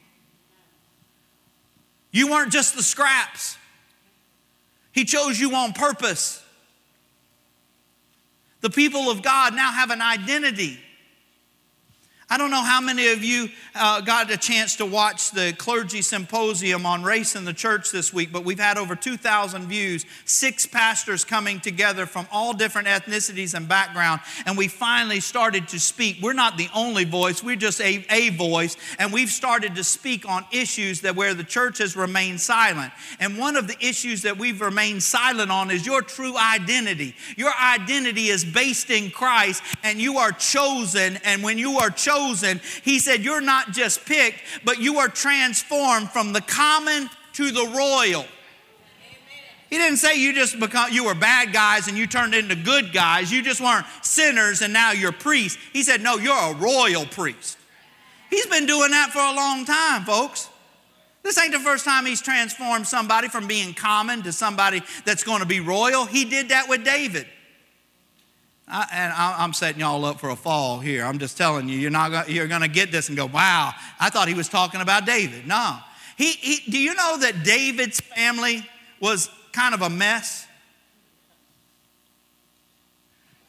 You 2.13 2.31
weren't 2.31 2.53
just 2.53 2.77
the 2.77 2.83
scraps. 2.83 3.57
He 4.93 5.05
chose 5.05 5.41
you 5.41 5.55
on 5.55 5.73
purpose. 5.73 6.45
The 8.61 8.71
people 8.71 9.11
of 9.11 9.23
God 9.23 9.55
now 9.55 9.73
have 9.73 9.91
an 9.91 10.01
identity. 10.01 10.79
I 12.31 12.39
don't 12.39 12.51
know 12.51 12.63
how 12.63 12.81
many 12.81 13.09
of 13.09 13.23
you 13.23 13.49
uh, 13.75 14.01
got 14.01 14.31
a 14.31 14.37
chance 14.37 14.77
to 14.77 14.87
watch 14.87 15.33
the 15.33 15.55
clergy 15.59 16.03
symposium 16.03 16.87
on 16.87 17.03
race 17.03 17.35
in 17.35 17.45
the 17.45 17.53
church 17.53 17.91
this 17.91 18.13
week, 18.13 18.33
but 18.33 18.45
we've 18.45 18.61
had 18.61 18.79
over 18.79 18.95
2,000 18.95 19.67
views, 19.67 20.07
six 20.25 20.65
pastors 20.65 21.25
coming 21.25 21.59
together 21.61 22.07
from 22.07 22.27
all 22.31 22.53
different 22.55 22.89
ethnicities 22.89 23.55
and 23.55 23.69
background, 23.69 24.21
and 24.47 24.57
we 24.57 24.69
finally 24.69 25.21
started 25.21 25.69
to 25.69 25.81
speak. 25.81 26.19
We're 26.23 26.33
not 26.33 26.57
the 26.57 26.69
only 26.75 27.05
voice, 27.05 27.43
we're 27.43 27.57
just 27.57 27.81
a, 27.81 28.05
a 28.09 28.31
voice, 28.31 28.77
and 28.99 29.13
we've 29.13 29.31
started 29.31 29.75
to 29.75 29.85
speak 29.85 30.27
on 30.27 30.45
issues 30.53 31.01
that 31.01 31.17
where 31.17 31.35
the 31.35 31.45
church 31.45 31.79
has 31.79 31.97
remained 31.97 32.41
silent. 32.41 32.93
And 33.19 33.37
one 33.37 33.57
of 33.57 33.67
the 33.67 33.77
issues 33.81 34.23
that 34.23 34.39
we've 34.39 34.61
remained 34.61 35.03
silent 35.03 35.51
on 35.51 35.71
is 35.71 35.85
your 35.85 36.03
true 36.03 36.37
identity. 36.39 37.15
Your 37.37 37.53
identity 37.61 38.29
is 38.29 38.45
based 38.45 38.91
in 38.91 39.11
Christ, 39.11 39.63
and 39.83 40.01
you 40.01 40.19
are 40.19 40.33
chosen, 40.33 41.19
and 41.25 41.43
when 41.43 41.59
you 41.59 41.79
are 41.79 41.91
chosen, 41.91 42.22
chosen, 42.23 42.61
he 42.83 42.99
said, 42.99 43.23
You're 43.23 43.41
not 43.41 43.73
just 43.73 44.05
picked, 44.05 44.41
but 44.65 44.79
you 44.79 44.99
are 44.99 45.09
transformed 45.09 46.11
from 46.11 46.33
the 46.33 46.41
common 46.41 47.09
to 47.35 47.51
the 47.51 47.65
royal. 47.75 48.25
He 49.71 49.79
didn't 49.79 49.99
say 49.99 50.21
you 50.21 50.35
just 50.35 50.61
become 50.61 50.93
you 50.93 51.07
were 51.07 51.15
bad 51.15 51.53
guys 51.53 51.89
and 51.89 51.97
you 51.97 52.07
turned 52.07 52.35
into 52.35 52.55
good 52.55 52.93
guys. 52.93 53.33
You 53.33 53.43
just 53.43 53.61
weren't 53.61 53.87
sinners 54.03 54.61
and 54.61 54.73
now 54.73 54.93
you're 54.93 55.13
priests. 55.13 55.59
He 55.73 55.83
said, 55.83 56.03
No, 56.03 56.17
you're 56.17 56.37
a 56.37 56.55
royal 56.55 57.07
priest. 57.07 57.59
He's 58.29 58.47
been 58.47 58.67
doing 58.67 58.91
that 58.91 59.11
for 59.11 59.21
a 59.21 59.35
long 59.35 59.65
time, 59.65 60.05
folks. 60.05 60.49
This 61.23 61.39
ain't 61.39 61.53
the 61.53 61.61
first 61.61 61.85
time 61.85 62.05
he's 62.05 62.21
transformed 62.21 62.87
somebody 62.87 63.29
from 63.29 63.47
being 63.47 63.75
common 63.75 64.23
to 64.23 64.33
somebody 64.33 64.83
that's 65.05 65.23
going 65.23 65.41
to 65.41 65.47
be 65.47 65.61
royal. 65.61 66.05
He 66.05 66.25
did 66.25 66.49
that 66.49 66.69
with 66.69 66.85
David. 66.85 67.27
I, 68.69 68.87
and 68.93 69.13
I, 69.13 69.45
am 69.45 69.53
setting 69.53 69.81
y'all 69.81 70.05
up 70.05 70.21
for 70.21 70.31
a 70.31 70.37
fall 70.37 70.79
here. 70.79 71.05
I'm 71.05 71.19
just 71.19 71.37
telling 71.37 71.69
you, 71.69 71.79
you're 71.79 71.91
not 71.91 72.31
you're 72.31 72.49
going 72.49 72.63
to 72.63 72.69
get 72.69 72.93
this 72.93 73.09
and 73.09 73.17
go, 73.17 73.27
wow, 73.27 73.73
I 74.01 74.11
thought 74.11 74.29
he 74.29 74.35
was 74.35 74.49
talking 74.49 74.81
about 74.81 75.05
David. 75.05 75.47
No. 75.47 75.79
He, 76.17 76.33
he, 76.33 76.71
do 76.71 76.79
you 76.79 76.95
know 76.95 77.19
that 77.19 77.43
David's 77.45 78.01
family 78.01 78.67
was 79.01 79.29
kind 79.53 79.75
of 79.75 79.83
a 79.83 79.91
mess? 79.91 80.47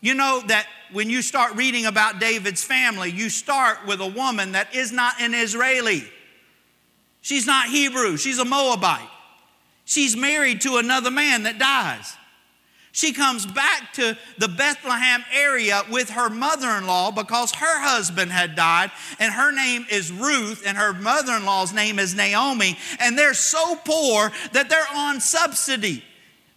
You 0.01 0.15
know 0.15 0.41
that 0.47 0.67
when 0.91 1.09
you 1.09 1.21
start 1.21 1.55
reading 1.55 1.85
about 1.85 2.19
David's 2.19 2.63
family, 2.63 3.09
you 3.09 3.29
start 3.29 3.85
with 3.87 4.01
a 4.01 4.07
woman 4.07 4.51
that 4.53 4.75
is 4.75 4.91
not 4.91 5.21
an 5.21 5.33
Israeli. 5.33 6.03
She's 7.21 7.47
not 7.47 7.67
Hebrew, 7.67 8.17
she's 8.17 8.39
a 8.39 8.45
Moabite. 8.45 9.09
She's 9.85 10.15
married 10.15 10.61
to 10.61 10.77
another 10.77 11.11
man 11.11 11.43
that 11.43 11.59
dies. 11.59 12.15
She 12.95 13.11
comes 13.11 13.47
back 13.47 13.91
to 13.93 14.15
the 14.37 14.47
Bethlehem 14.47 15.25
area 15.33 15.81
with 15.89 16.11
her 16.11 16.29
mother 16.29 16.69
in 16.77 16.85
law 16.85 17.09
because 17.09 17.51
her 17.51 17.79
husband 17.79 18.31
had 18.31 18.55
died, 18.55 18.91
and 19.19 19.33
her 19.33 19.51
name 19.51 19.87
is 19.89 20.11
Ruth, 20.11 20.61
and 20.63 20.77
her 20.77 20.93
mother 20.93 21.33
in 21.33 21.43
law's 21.43 21.73
name 21.73 21.97
is 21.97 22.13
Naomi. 22.13 22.77
And 22.99 23.17
they're 23.17 23.33
so 23.33 23.75
poor 23.77 24.31
that 24.51 24.69
they're 24.69 24.85
on 24.93 25.19
subsidy. 25.21 26.03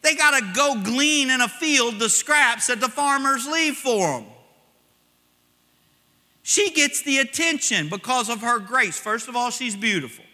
They 0.03 0.15
got 0.15 0.39
to 0.39 0.53
go 0.55 0.79
glean 0.83 1.31
in 1.31 1.41
a 1.41 1.49
field 1.49 1.99
the 1.99 2.11
scraps 2.11 2.67
that 2.67 2.81
the 2.81 2.91
farmers 2.91 3.47
leave 3.47 3.77
for 3.77 4.21
them. 4.21 4.27
She 6.43 6.71
gets 6.71 7.01
the 7.01 7.17
attention 7.17 7.89
because 7.89 8.29
of 8.29 8.43
her 8.43 8.59
grace. 8.59 8.99
First 8.99 9.29
of 9.29 9.37
all, 9.37 9.51
she's 9.51 9.75
beautiful. 9.75 10.26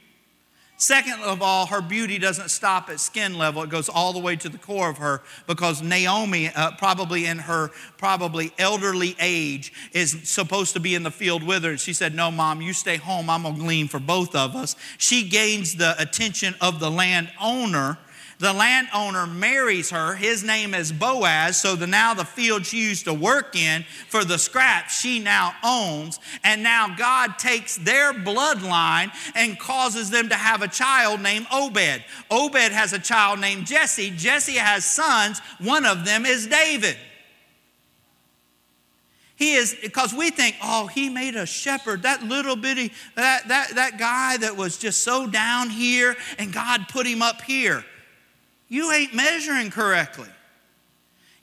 Second 0.82 1.20
of 1.20 1.42
all, 1.42 1.66
her 1.66 1.80
beauty 1.80 2.18
doesn't 2.18 2.48
stop 2.48 2.90
at 2.90 2.98
skin 2.98 3.38
level. 3.38 3.62
It 3.62 3.70
goes 3.70 3.88
all 3.88 4.12
the 4.12 4.18
way 4.18 4.34
to 4.34 4.48
the 4.48 4.58
core 4.58 4.90
of 4.90 4.98
her 4.98 5.22
because 5.46 5.80
Naomi, 5.80 6.48
uh, 6.48 6.72
probably 6.72 7.24
in 7.24 7.38
her 7.38 7.70
probably 7.98 8.52
elderly 8.58 9.14
age, 9.20 9.72
is 9.92 10.28
supposed 10.28 10.72
to 10.72 10.80
be 10.80 10.96
in 10.96 11.04
the 11.04 11.10
field 11.12 11.44
with 11.44 11.62
her. 11.62 11.70
And 11.70 11.78
she 11.78 11.92
said, 11.92 12.16
No, 12.16 12.32
mom, 12.32 12.60
you 12.60 12.72
stay 12.72 12.96
home. 12.96 13.30
I'm 13.30 13.44
going 13.44 13.54
to 13.54 13.60
glean 13.60 13.86
for 13.86 14.00
both 14.00 14.34
of 14.34 14.56
us. 14.56 14.74
She 14.98 15.28
gains 15.28 15.76
the 15.76 15.94
attention 16.02 16.56
of 16.60 16.80
the 16.80 16.90
landowner 16.90 17.96
the 18.38 18.52
landowner 18.52 19.26
marries 19.26 19.90
her. 19.90 20.14
His 20.14 20.42
name 20.42 20.74
is 20.74 20.92
Boaz. 20.92 21.60
So 21.60 21.76
the, 21.76 21.86
now 21.86 22.14
the 22.14 22.24
field 22.24 22.66
she 22.66 22.78
used 22.78 23.04
to 23.04 23.14
work 23.14 23.54
in 23.56 23.84
for 24.08 24.24
the 24.24 24.38
scraps, 24.38 25.00
she 25.00 25.18
now 25.18 25.54
owns. 25.62 26.18
And 26.42 26.62
now 26.62 26.94
God 26.96 27.38
takes 27.38 27.76
their 27.76 28.12
bloodline 28.12 29.10
and 29.34 29.58
causes 29.58 30.10
them 30.10 30.28
to 30.30 30.34
have 30.34 30.62
a 30.62 30.68
child 30.68 31.20
named 31.20 31.46
Obed. 31.52 32.04
Obed 32.30 32.72
has 32.72 32.92
a 32.92 32.98
child 32.98 33.40
named 33.40 33.66
Jesse. 33.66 34.10
Jesse 34.10 34.56
has 34.56 34.84
sons. 34.84 35.40
One 35.60 35.86
of 35.86 36.04
them 36.04 36.26
is 36.26 36.46
David. 36.46 36.96
He 39.36 39.54
is 39.54 39.76
because 39.82 40.14
we 40.14 40.30
think, 40.30 40.54
oh, 40.62 40.86
he 40.86 41.08
made 41.08 41.34
a 41.34 41.46
shepherd, 41.46 42.02
that 42.02 42.22
little 42.22 42.54
bitty, 42.54 42.92
that, 43.16 43.48
that, 43.48 43.74
that 43.74 43.98
guy 43.98 44.36
that 44.36 44.56
was 44.56 44.78
just 44.78 45.02
so 45.02 45.26
down 45.26 45.68
here, 45.68 46.16
and 46.38 46.52
God 46.52 46.86
put 46.88 47.06
him 47.06 47.22
up 47.22 47.42
here 47.42 47.84
you 48.72 48.90
ain't 48.90 49.12
measuring 49.12 49.70
correctly. 49.70 50.30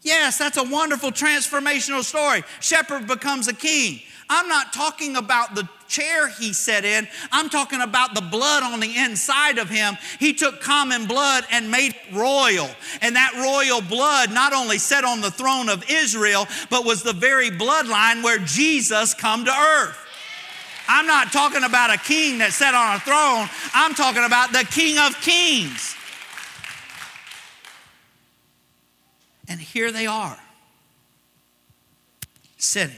Yes, 0.02 0.40
that's 0.40 0.58
a 0.58 0.64
wonderful 0.64 1.12
transformational 1.12 2.04
story. 2.04 2.44
Shepherd 2.60 3.06
becomes 3.06 3.48
a 3.48 3.54
king. 3.54 4.00
I'm 4.32 4.48
not 4.48 4.74
talking 4.74 5.16
about 5.16 5.54
the 5.54 5.70
chair 5.88 6.28
he 6.28 6.54
sat 6.54 6.86
in, 6.86 7.08
I'm 7.32 7.50
talking 7.50 7.82
about 7.82 8.16
the 8.16 8.22
blood 8.22 8.64
on 8.64 8.80
the 8.80 8.98
inside 8.98 9.60
of 9.60 9.70
him. 9.70 9.96
He 10.20 10.34
took 10.34 10.60
common 10.60 11.06
blood 11.06 11.46
and 11.52 11.70
made 11.70 11.92
it 11.92 12.16
royal. 12.16 12.70
And 13.02 13.16
that 13.16 13.34
royal 13.36 13.82
blood 13.82 14.34
not 14.34 14.52
only 14.52 14.80
sat 14.80 15.04
on 15.04 15.22
the 15.22 15.32
throne 15.32 15.70
of 15.70 15.88
Israel, 15.88 16.48
but 16.72 16.84
was 16.84 17.04
the 17.04 17.14
very 17.14 17.52
bloodline 17.52 18.24
where 18.24 18.40
Jesus 18.40 19.14
come 19.14 19.46
to 19.46 19.52
earth. 19.52 19.98
I'm 20.88 21.06
not 21.06 21.32
talking 21.32 21.64
about 21.64 21.94
a 21.94 21.98
king 21.98 22.40
that 22.40 22.54
sat 22.54 22.74
on 22.74 22.96
a 22.96 23.00
throne, 23.00 23.48
I'm 23.76 23.94
talking 23.94 24.24
about 24.24 24.52
the 24.52 24.66
King 24.72 24.98
of 24.98 25.20
Kings. 25.22 25.96
And 29.50 29.60
here 29.60 29.92
they 29.92 30.06
are, 30.06 30.40
sitting. 32.58 32.96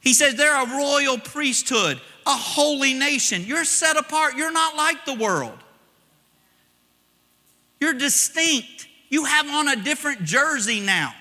He 0.00 0.14
says 0.14 0.36
they're 0.36 0.62
a 0.62 0.76
royal 0.76 1.18
priesthood, 1.18 2.00
a 2.26 2.30
holy 2.30 2.94
nation. 2.94 3.44
You're 3.44 3.64
set 3.64 3.96
apart. 3.96 4.36
You're 4.36 4.52
not 4.52 4.74
like 4.74 5.04
the 5.04 5.14
world. 5.14 5.58
You're 7.78 7.92
distinct. 7.92 8.88
You 9.10 9.24
have 9.26 9.46
on 9.48 9.68
a 9.68 9.76
different 9.76 10.24
jersey 10.24 10.80
now. 10.80 11.12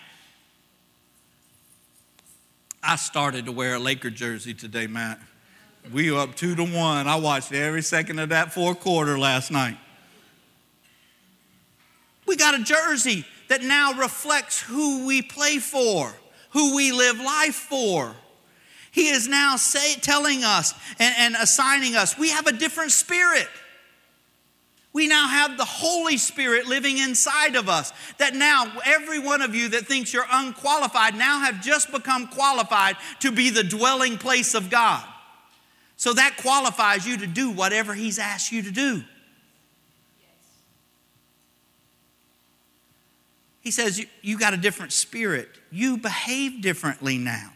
I 2.81 2.95
started 2.95 3.45
to 3.47 3.51
wear 3.51 3.75
a 3.75 3.79
Laker 3.79 4.10
jersey 4.10 4.53
today, 4.53 4.88
Matt. 4.88 5.19
We 5.91 6.15
up 6.15 6.36
two 6.36 6.55
to 6.55 6.63
one. 6.63 7.08
I 7.08 7.15
watched 7.15 7.51
every 7.51 7.81
second 7.81 8.19
of 8.19 8.29
that 8.29 8.53
fourth 8.53 8.79
quarter 8.79 9.19
last 9.19 9.51
night. 9.51 9.77
We 12.25 12.35
got 12.35 12.59
a 12.59 12.63
jersey 12.63 13.25
that 13.47 13.61
now 13.61 13.93
reflects 13.93 14.61
who 14.61 15.05
we 15.05 15.21
play 15.21 15.59
for, 15.59 16.13
who 16.51 16.75
we 16.75 16.91
live 16.91 17.19
life 17.19 17.55
for. 17.55 18.15
He 18.91 19.09
is 19.09 19.27
now 19.27 19.57
say, 19.57 19.95
telling 19.95 20.43
us 20.43 20.73
and, 20.99 21.13
and 21.17 21.35
assigning 21.35 21.95
us 21.95 22.17
we 22.17 22.29
have 22.29 22.47
a 22.47 22.53
different 22.53 22.91
spirit. 22.91 23.47
We 24.95 25.07
now 25.07 25.27
have 25.27 25.57
the 25.57 25.65
Holy 25.65 26.15
Spirit 26.15 26.67
living 26.67 26.97
inside 26.99 27.57
of 27.57 27.67
us. 27.67 27.91
That 28.17 28.33
now, 28.33 28.71
every 28.85 29.19
one 29.19 29.41
of 29.41 29.53
you 29.53 29.67
that 29.69 29.88
thinks 29.88 30.13
you're 30.13 30.25
unqualified 30.31 31.17
now 31.17 31.41
have 31.41 31.61
just 31.61 31.91
become 31.91 32.27
qualified 32.27 32.95
to 33.19 33.29
be 33.29 33.49
the 33.49 33.65
dwelling 33.65 34.17
place 34.17 34.55
of 34.55 34.69
God. 34.69 35.05
So 35.97 36.13
that 36.13 36.38
qualifies 36.38 37.05
you 37.05 37.17
to 37.17 37.27
do 37.27 37.51
whatever 37.51 37.93
He's 37.93 38.17
asked 38.17 38.53
you 38.53 38.61
to 38.63 38.71
do. 38.71 39.03
He 43.65 43.71
says, 43.71 44.06
you, 44.21 44.38
got 44.38 44.54
a 44.54 44.58
different 44.58 44.93
spirit. 44.93 45.49
You 45.71 45.97
behave 45.97 46.62
differently 46.62 47.17
now. 47.17 47.51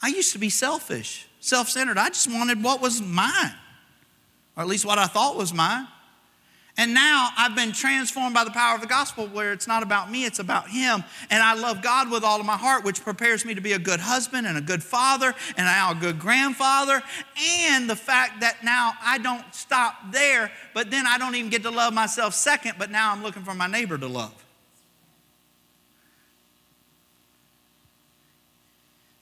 I 0.00 0.06
used 0.06 0.32
to 0.34 0.38
be 0.38 0.50
selfish, 0.50 1.26
self 1.40 1.68
centered. 1.68 1.98
I 1.98 2.10
just 2.10 2.30
wanted 2.30 2.62
what 2.62 2.80
was 2.80 3.02
mine, 3.02 3.54
or 4.56 4.62
at 4.62 4.68
least 4.68 4.86
what 4.86 4.96
I 4.96 5.06
thought 5.06 5.36
was 5.36 5.52
mine. 5.52 5.88
And 6.76 6.94
now 6.94 7.30
I've 7.36 7.56
been 7.56 7.72
transformed 7.72 8.36
by 8.36 8.44
the 8.44 8.52
power 8.52 8.76
of 8.76 8.80
the 8.80 8.86
gospel 8.86 9.26
where 9.26 9.52
it's 9.52 9.66
not 9.66 9.82
about 9.82 10.12
me, 10.12 10.24
it's 10.24 10.38
about 10.38 10.68
Him. 10.68 11.02
And 11.28 11.42
I 11.42 11.54
love 11.54 11.82
God 11.82 12.08
with 12.08 12.22
all 12.22 12.38
of 12.38 12.46
my 12.46 12.56
heart, 12.56 12.84
which 12.84 13.02
prepares 13.02 13.44
me 13.44 13.54
to 13.56 13.60
be 13.60 13.72
a 13.72 13.80
good 13.80 13.98
husband 13.98 14.46
and 14.46 14.56
a 14.56 14.60
good 14.60 14.84
father 14.84 15.34
and 15.56 15.66
now 15.66 15.90
a 15.90 15.96
good 15.96 16.20
grandfather. 16.20 17.02
And 17.66 17.90
the 17.90 17.96
fact 17.96 18.42
that 18.42 18.62
now 18.62 18.92
I 19.02 19.18
don't 19.18 19.52
stop 19.52 20.12
there, 20.12 20.52
but 20.72 20.88
then 20.92 21.04
I 21.04 21.18
don't 21.18 21.34
even 21.34 21.50
get 21.50 21.64
to 21.64 21.70
love 21.70 21.92
myself 21.92 22.32
second, 22.32 22.74
but 22.78 22.92
now 22.92 23.10
I'm 23.10 23.24
looking 23.24 23.42
for 23.42 23.54
my 23.54 23.66
neighbor 23.66 23.98
to 23.98 24.06
love. 24.06 24.44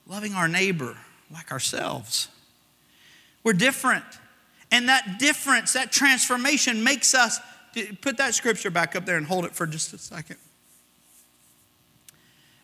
Loving 0.07 0.33
our 0.33 0.47
neighbor 0.47 0.97
like 1.31 1.51
ourselves. 1.51 2.29
We're 3.43 3.53
different. 3.53 4.05
And 4.71 4.89
that 4.89 5.19
difference, 5.19 5.73
that 5.73 5.91
transformation 5.91 6.83
makes 6.83 7.13
us, 7.13 7.39
put 8.01 8.17
that 8.17 8.33
scripture 8.33 8.69
back 8.69 8.95
up 8.95 9.05
there 9.05 9.17
and 9.17 9.25
hold 9.25 9.45
it 9.45 9.55
for 9.55 9.65
just 9.65 9.93
a 9.93 9.97
second. 9.97 10.37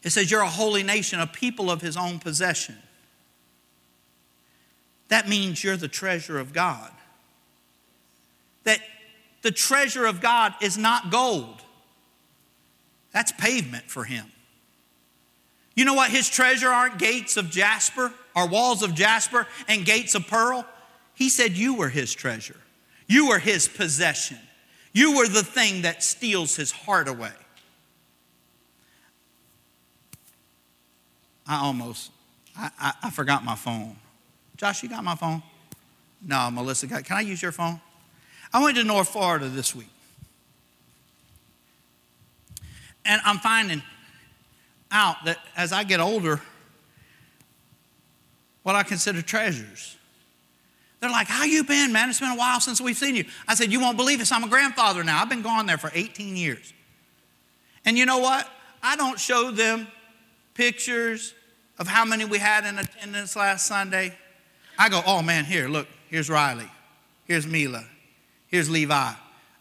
It 0.03 0.11
says, 0.11 0.29
You're 0.29 0.41
a 0.41 0.49
holy 0.49 0.83
nation, 0.83 1.19
a 1.19 1.27
people 1.27 1.71
of 1.71 1.81
his 1.81 1.95
own 1.95 2.19
possession. 2.19 2.77
That 5.07 5.29
means 5.29 5.63
you're 5.63 5.77
the 5.77 5.87
treasure 5.87 6.39
of 6.39 6.53
God. 6.53 6.91
That 8.63 8.79
the 9.41 9.51
treasure 9.51 10.05
of 10.05 10.21
God 10.21 10.53
is 10.61 10.77
not 10.77 11.11
gold, 11.11 11.61
that's 13.11 13.31
pavement 13.31 13.89
for 13.89 14.05
him. 14.05 14.32
You 15.75 15.85
know 15.85 15.93
what? 15.93 16.11
His 16.11 16.29
treasure 16.29 16.69
aren't 16.69 16.99
gates 16.99 17.37
of 17.37 17.49
jasper, 17.49 18.13
or 18.35 18.47
walls 18.47 18.83
of 18.83 18.93
jasper 18.93 19.47
and 19.67 19.85
gates 19.85 20.15
of 20.15 20.27
pearl. 20.27 20.65
He 21.15 21.29
said 21.29 21.53
you 21.53 21.75
were 21.75 21.89
his 21.89 22.13
treasure. 22.13 22.57
You 23.07 23.29
were 23.29 23.39
his 23.39 23.67
possession. 23.67 24.39
You 24.91 25.17
were 25.17 25.27
the 25.27 25.43
thing 25.43 25.83
that 25.83 26.03
steals 26.03 26.55
his 26.55 26.71
heart 26.71 27.07
away. 27.07 27.31
I 31.47 31.57
almost, 31.57 32.11
I, 32.57 32.69
I, 32.79 32.93
I, 33.03 33.09
forgot 33.09 33.43
my 33.43 33.55
phone. 33.55 33.97
Josh, 34.55 34.81
you 34.81 34.87
got 34.87 35.03
my 35.03 35.15
phone? 35.15 35.43
No, 36.25 36.49
Melissa 36.51 36.87
got, 36.87 37.03
can 37.03 37.17
I 37.17 37.21
use 37.21 37.41
your 37.41 37.51
phone? 37.51 37.81
I 38.53 38.63
went 38.63 38.77
to 38.77 38.83
North 38.83 39.09
Florida 39.09 39.49
this 39.49 39.75
week. 39.75 39.89
And 43.03 43.19
I'm 43.25 43.39
finding 43.39 43.83
out 44.93 45.17
that 45.25 45.39
as 45.57 45.73
I 45.73 45.83
get 45.83 45.99
older, 45.99 46.39
what 48.61 48.75
I 48.75 48.83
consider 48.83 49.21
treasures 49.21 49.97
they're 51.03 51.11
like, 51.11 51.27
How 51.27 51.43
you 51.43 51.65
been, 51.65 51.91
man? 51.91 52.09
It's 52.09 52.21
been 52.21 52.31
a 52.31 52.37
while 52.37 52.61
since 52.61 52.79
we've 52.79 52.95
seen 52.95 53.17
you. 53.17 53.25
I 53.45 53.55
said, 53.55 53.73
You 53.73 53.81
won't 53.81 53.97
believe 53.97 54.19
this. 54.19 54.31
I'm 54.31 54.45
a 54.45 54.47
grandfather 54.47 55.03
now. 55.03 55.21
I've 55.21 55.27
been 55.27 55.41
gone 55.41 55.65
there 55.65 55.77
for 55.77 55.91
18 55.93 56.37
years. 56.37 56.73
And 57.83 57.97
you 57.97 58.05
know 58.05 58.19
what? 58.19 58.49
I 58.81 58.95
don't 58.95 59.19
show 59.19 59.51
them 59.51 59.85
pictures 60.53 61.33
of 61.77 61.87
how 61.87 62.05
many 62.05 62.23
we 62.23 62.37
had 62.37 62.63
in 62.65 62.79
attendance 62.79 63.35
last 63.35 63.65
Sunday. 63.67 64.17
I 64.79 64.87
go, 64.87 65.01
Oh 65.05 65.21
man, 65.21 65.43
here, 65.43 65.67
look, 65.67 65.89
here's 66.07 66.29
Riley. 66.29 66.71
Here's 67.25 67.45
Mila. 67.45 67.83
Here's 68.47 68.69
Levi. 68.69 69.11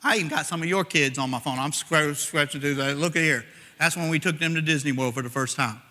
I 0.04 0.16
even 0.16 0.28
got 0.28 0.46
some 0.46 0.62
of 0.62 0.68
your 0.68 0.84
kids 0.84 1.18
on 1.18 1.28
my 1.28 1.40
phone. 1.40 1.58
I'm 1.58 1.72
scratching 1.72 2.60
through 2.60 2.76
that. 2.76 2.98
Look 2.98 3.16
at 3.16 3.22
here. 3.22 3.44
That's 3.82 3.96
when 3.96 4.10
we 4.10 4.20
took 4.20 4.38
them 4.38 4.54
to 4.54 4.62
Disney 4.62 4.92
World 4.92 5.14
for 5.14 5.22
the 5.22 5.28
first 5.28 5.56
time 5.56 5.82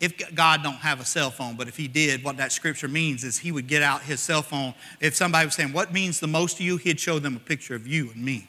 if 0.00 0.34
God 0.34 0.62
don't 0.64 0.76
have 0.76 0.98
a 0.98 1.04
cell 1.04 1.30
phone, 1.30 1.54
but 1.56 1.68
if 1.68 1.76
he 1.76 1.86
did, 1.86 2.24
what 2.24 2.38
that 2.38 2.50
scripture 2.50 2.88
means 2.88 3.22
is 3.22 3.38
he 3.38 3.52
would 3.52 3.68
get 3.68 3.82
out 3.82 4.02
his 4.02 4.18
cell 4.18 4.42
phone. 4.42 4.74
If 4.98 5.14
somebody 5.14 5.44
was 5.46 5.54
saying, 5.54 5.72
What 5.72 5.92
means 5.92 6.18
the 6.18 6.26
most 6.26 6.56
to 6.56 6.64
you? 6.64 6.78
he'd 6.78 6.98
show 6.98 7.20
them 7.20 7.36
a 7.36 7.38
picture 7.38 7.76
of 7.76 7.86
you 7.86 8.10
and 8.10 8.24
me. 8.24 8.48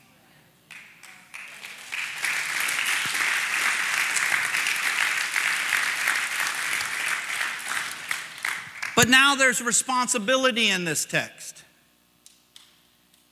But 8.95 9.09
now 9.09 9.35
there's 9.35 9.61
responsibility 9.61 10.69
in 10.69 10.85
this 10.85 11.05
text. 11.05 11.63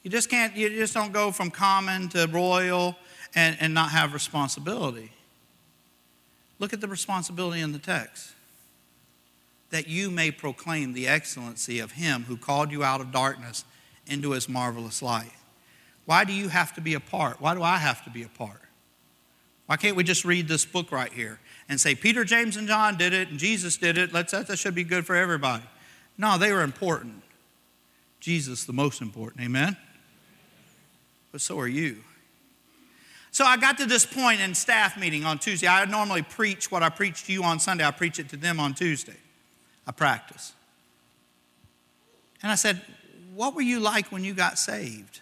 You 0.03 0.11
just 0.11 0.29
can't, 0.29 0.55
you 0.55 0.69
just 0.69 0.93
don't 0.93 1.11
go 1.13 1.31
from 1.31 1.49
common 1.51 2.09
to 2.09 2.27
royal 2.27 2.95
and, 3.35 3.57
and 3.59 3.73
not 3.73 3.91
have 3.91 4.13
responsibility. 4.13 5.11
Look 6.59 6.73
at 6.73 6.81
the 6.81 6.87
responsibility 6.87 7.61
in 7.61 7.71
the 7.71 7.79
text 7.79 8.33
that 9.69 9.87
you 9.87 10.09
may 10.09 10.31
proclaim 10.31 10.93
the 10.93 11.07
excellency 11.07 11.79
of 11.79 11.91
him 11.91 12.23
who 12.23 12.35
called 12.35 12.71
you 12.71 12.83
out 12.83 13.01
of 13.01 13.11
darkness 13.11 13.65
into 14.07 14.31
his 14.31 14.49
marvelous 14.49 15.01
light. 15.01 15.31
Why 16.05 16.23
do 16.23 16.33
you 16.33 16.49
have 16.49 16.73
to 16.73 16.81
be 16.81 16.95
a 16.95 16.99
part? 16.99 17.39
Why 17.39 17.53
do 17.53 17.61
I 17.61 17.77
have 17.77 18.03
to 18.05 18.09
be 18.09 18.23
a 18.23 18.27
part? 18.27 18.61
Why 19.67 19.77
can't 19.77 19.95
we 19.95 20.03
just 20.03 20.25
read 20.25 20.47
this 20.47 20.65
book 20.65 20.91
right 20.91 21.13
here 21.13 21.39
and 21.69 21.79
say, 21.79 21.93
Peter, 21.93 22.23
James, 22.23 22.57
and 22.57 22.67
John 22.67 22.97
did 22.97 23.13
it, 23.13 23.29
and 23.29 23.37
Jesus 23.37 23.77
did 23.77 23.99
it? 23.99 24.11
Let's, 24.11 24.31
that 24.31 24.57
should 24.57 24.73
be 24.73 24.83
good 24.83 25.05
for 25.05 25.15
everybody. 25.15 25.63
No, 26.17 26.39
they 26.39 26.51
were 26.51 26.63
important. 26.63 27.21
Jesus, 28.19 28.63
the 28.63 28.73
most 28.73 29.01
important. 29.01 29.43
Amen? 29.45 29.77
But 31.31 31.41
so 31.41 31.59
are 31.59 31.67
you. 31.67 31.97
So 33.31 33.45
I 33.45 33.57
got 33.57 33.77
to 33.77 33.85
this 33.85 34.05
point 34.05 34.41
in 34.41 34.55
staff 34.55 34.99
meeting 34.99 35.23
on 35.23 35.39
Tuesday. 35.39 35.67
I 35.67 35.85
normally 35.85 36.23
preach 36.23 36.71
what 36.71 36.83
I 36.83 36.89
preach 36.89 37.25
to 37.25 37.33
you 37.33 37.43
on 37.43 37.59
Sunday, 37.59 37.85
I 37.85 37.91
preach 37.91 38.19
it 38.19 38.29
to 38.29 38.37
them 38.37 38.59
on 38.59 38.73
Tuesday. 38.73 39.17
I 39.87 39.91
practice. 39.91 40.53
And 42.41 42.51
I 42.51 42.55
said, 42.55 42.81
What 43.33 43.55
were 43.55 43.61
you 43.61 43.79
like 43.79 44.11
when 44.11 44.23
you 44.23 44.33
got 44.33 44.57
saved? 44.57 45.21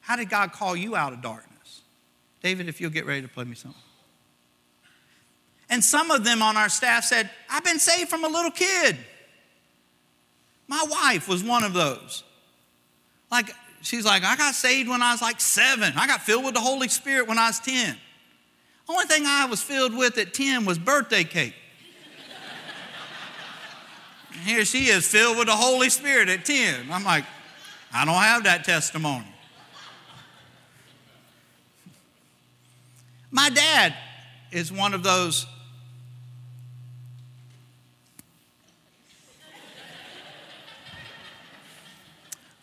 How 0.00 0.16
did 0.16 0.30
God 0.30 0.52
call 0.52 0.74
you 0.74 0.96
out 0.96 1.12
of 1.12 1.20
darkness? 1.20 1.82
David, 2.42 2.68
if 2.68 2.80
you'll 2.80 2.90
get 2.90 3.04
ready 3.04 3.22
to 3.22 3.28
play 3.28 3.44
me 3.44 3.54
something. 3.54 3.82
And 5.68 5.84
some 5.84 6.10
of 6.10 6.24
them 6.24 6.40
on 6.40 6.56
our 6.56 6.70
staff 6.70 7.04
said, 7.04 7.28
I've 7.50 7.64
been 7.64 7.78
saved 7.78 8.08
from 8.08 8.24
a 8.24 8.28
little 8.28 8.50
kid. 8.50 8.96
My 10.66 10.82
wife 10.88 11.28
was 11.28 11.44
one 11.44 11.62
of 11.62 11.74
those. 11.74 12.24
Like, 13.30 13.54
she's 13.82 14.04
like, 14.04 14.24
I 14.24 14.36
got 14.36 14.54
saved 14.54 14.88
when 14.88 15.02
I 15.02 15.12
was 15.12 15.22
like 15.22 15.40
seven. 15.40 15.92
I 15.96 16.06
got 16.06 16.22
filled 16.22 16.44
with 16.44 16.54
the 16.54 16.60
Holy 16.60 16.88
Spirit 16.88 17.28
when 17.28 17.38
I 17.38 17.48
was 17.48 17.60
10. 17.60 17.96
Only 18.88 19.04
thing 19.04 19.24
I 19.26 19.46
was 19.46 19.62
filled 19.62 19.96
with 19.96 20.16
at 20.18 20.32
10 20.32 20.64
was 20.64 20.78
birthday 20.78 21.24
cake. 21.24 21.54
here 24.44 24.64
she 24.64 24.86
is 24.86 25.06
filled 25.06 25.36
with 25.36 25.46
the 25.46 25.56
Holy 25.56 25.90
Spirit 25.90 26.28
at 26.28 26.44
10. 26.44 26.90
I'm 26.90 27.04
like, 27.04 27.24
I 27.92 28.04
don't 28.04 28.14
have 28.14 28.44
that 28.44 28.64
testimony. 28.64 29.26
My 33.30 33.50
dad 33.50 33.94
is 34.50 34.72
one 34.72 34.94
of 34.94 35.02
those 35.02 35.46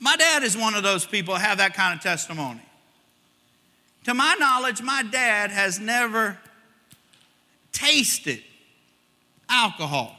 My 0.06 0.16
dad 0.18 0.44
is 0.44 0.56
one 0.56 0.76
of 0.76 0.84
those 0.84 1.04
people 1.04 1.34
have 1.34 1.58
that 1.58 1.74
kind 1.74 1.98
of 1.98 2.04
testimony. 2.04 2.62
To 4.04 4.14
my 4.14 4.36
knowledge, 4.40 4.84
my 4.84 5.02
dad 5.02 5.50
has 5.50 5.80
never 5.80 6.38
tasted 7.72 8.44
alcohol. 9.50 10.16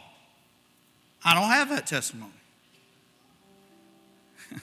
I 1.25 1.35
don't 1.35 1.51
have 1.51 1.69
that 1.69 1.87
testimony. 1.87 2.33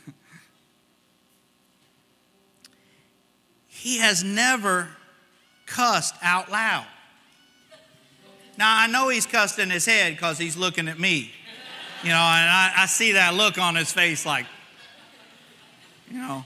he 3.69 3.99
has 3.99 4.25
never 4.25 4.89
cussed 5.65 6.15
out 6.21 6.51
loud. 6.51 6.85
Now, 8.57 8.77
I 8.77 8.87
know 8.87 9.07
he's 9.07 9.25
cussed 9.25 9.57
in 9.57 9.69
his 9.69 9.85
head 9.85 10.15
because 10.15 10.37
he's 10.37 10.57
looking 10.57 10.89
at 10.89 10.99
me, 10.99 11.31
you 12.01 12.09
know, 12.09 12.15
and 12.15 12.49
I, 12.49 12.73
I 12.79 12.87
see 12.87 13.13
that 13.13 13.35
look 13.35 13.57
on 13.57 13.75
his 13.75 13.93
face 13.93 14.25
like, 14.25 14.47
you 16.09 16.17
know. 16.17 16.45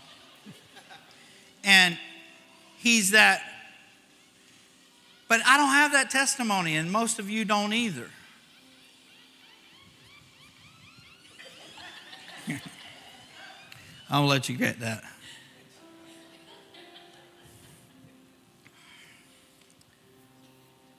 And 1.63 1.98
he's 2.78 3.12
that. 3.12 3.41
But 5.28 5.41
I 5.46 5.58
don't 5.58 5.70
have 5.70 5.91
that 5.91 6.10
testimony, 6.10 6.78
and 6.78 6.91
most 6.91 7.20
of 7.20 7.30
you 7.30 7.43
don't 7.43 7.74
either. 7.74 8.10
I'll 14.10 14.26
let 14.26 14.48
you 14.48 14.58
get 14.58 14.80
that. 14.80 15.04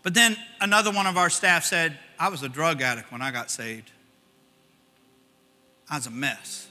But 0.03 0.15
then 0.15 0.37
another 0.61 0.91
one 0.91 1.07
of 1.07 1.17
our 1.17 1.31
staff 1.31 1.65
said, 1.65 1.99
I 2.19 2.29
was 2.29 2.43
a 2.43 2.49
drug 2.49 2.81
addict 2.83 3.13
when 3.13 3.21
I 3.21 3.31
got 3.31 3.51
saved. 3.51 3.91
I 5.91 5.97
was 5.97 6.07
a 6.07 6.11
mess. 6.11 6.69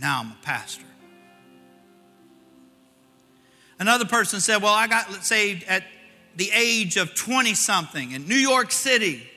Now 0.00 0.20
I'm 0.20 0.32
a 0.32 0.38
pastor. 0.42 0.84
Another 3.78 4.04
person 4.04 4.40
said, 4.40 4.62
Well, 4.62 4.74
I 4.74 4.86
got 4.86 5.12
saved 5.24 5.64
at 5.64 5.84
the 6.36 6.50
age 6.54 6.96
of 6.96 7.14
20 7.14 7.54
something 7.54 8.12
in 8.12 8.28
New 8.28 8.34
York 8.34 8.70
City, 8.70 9.28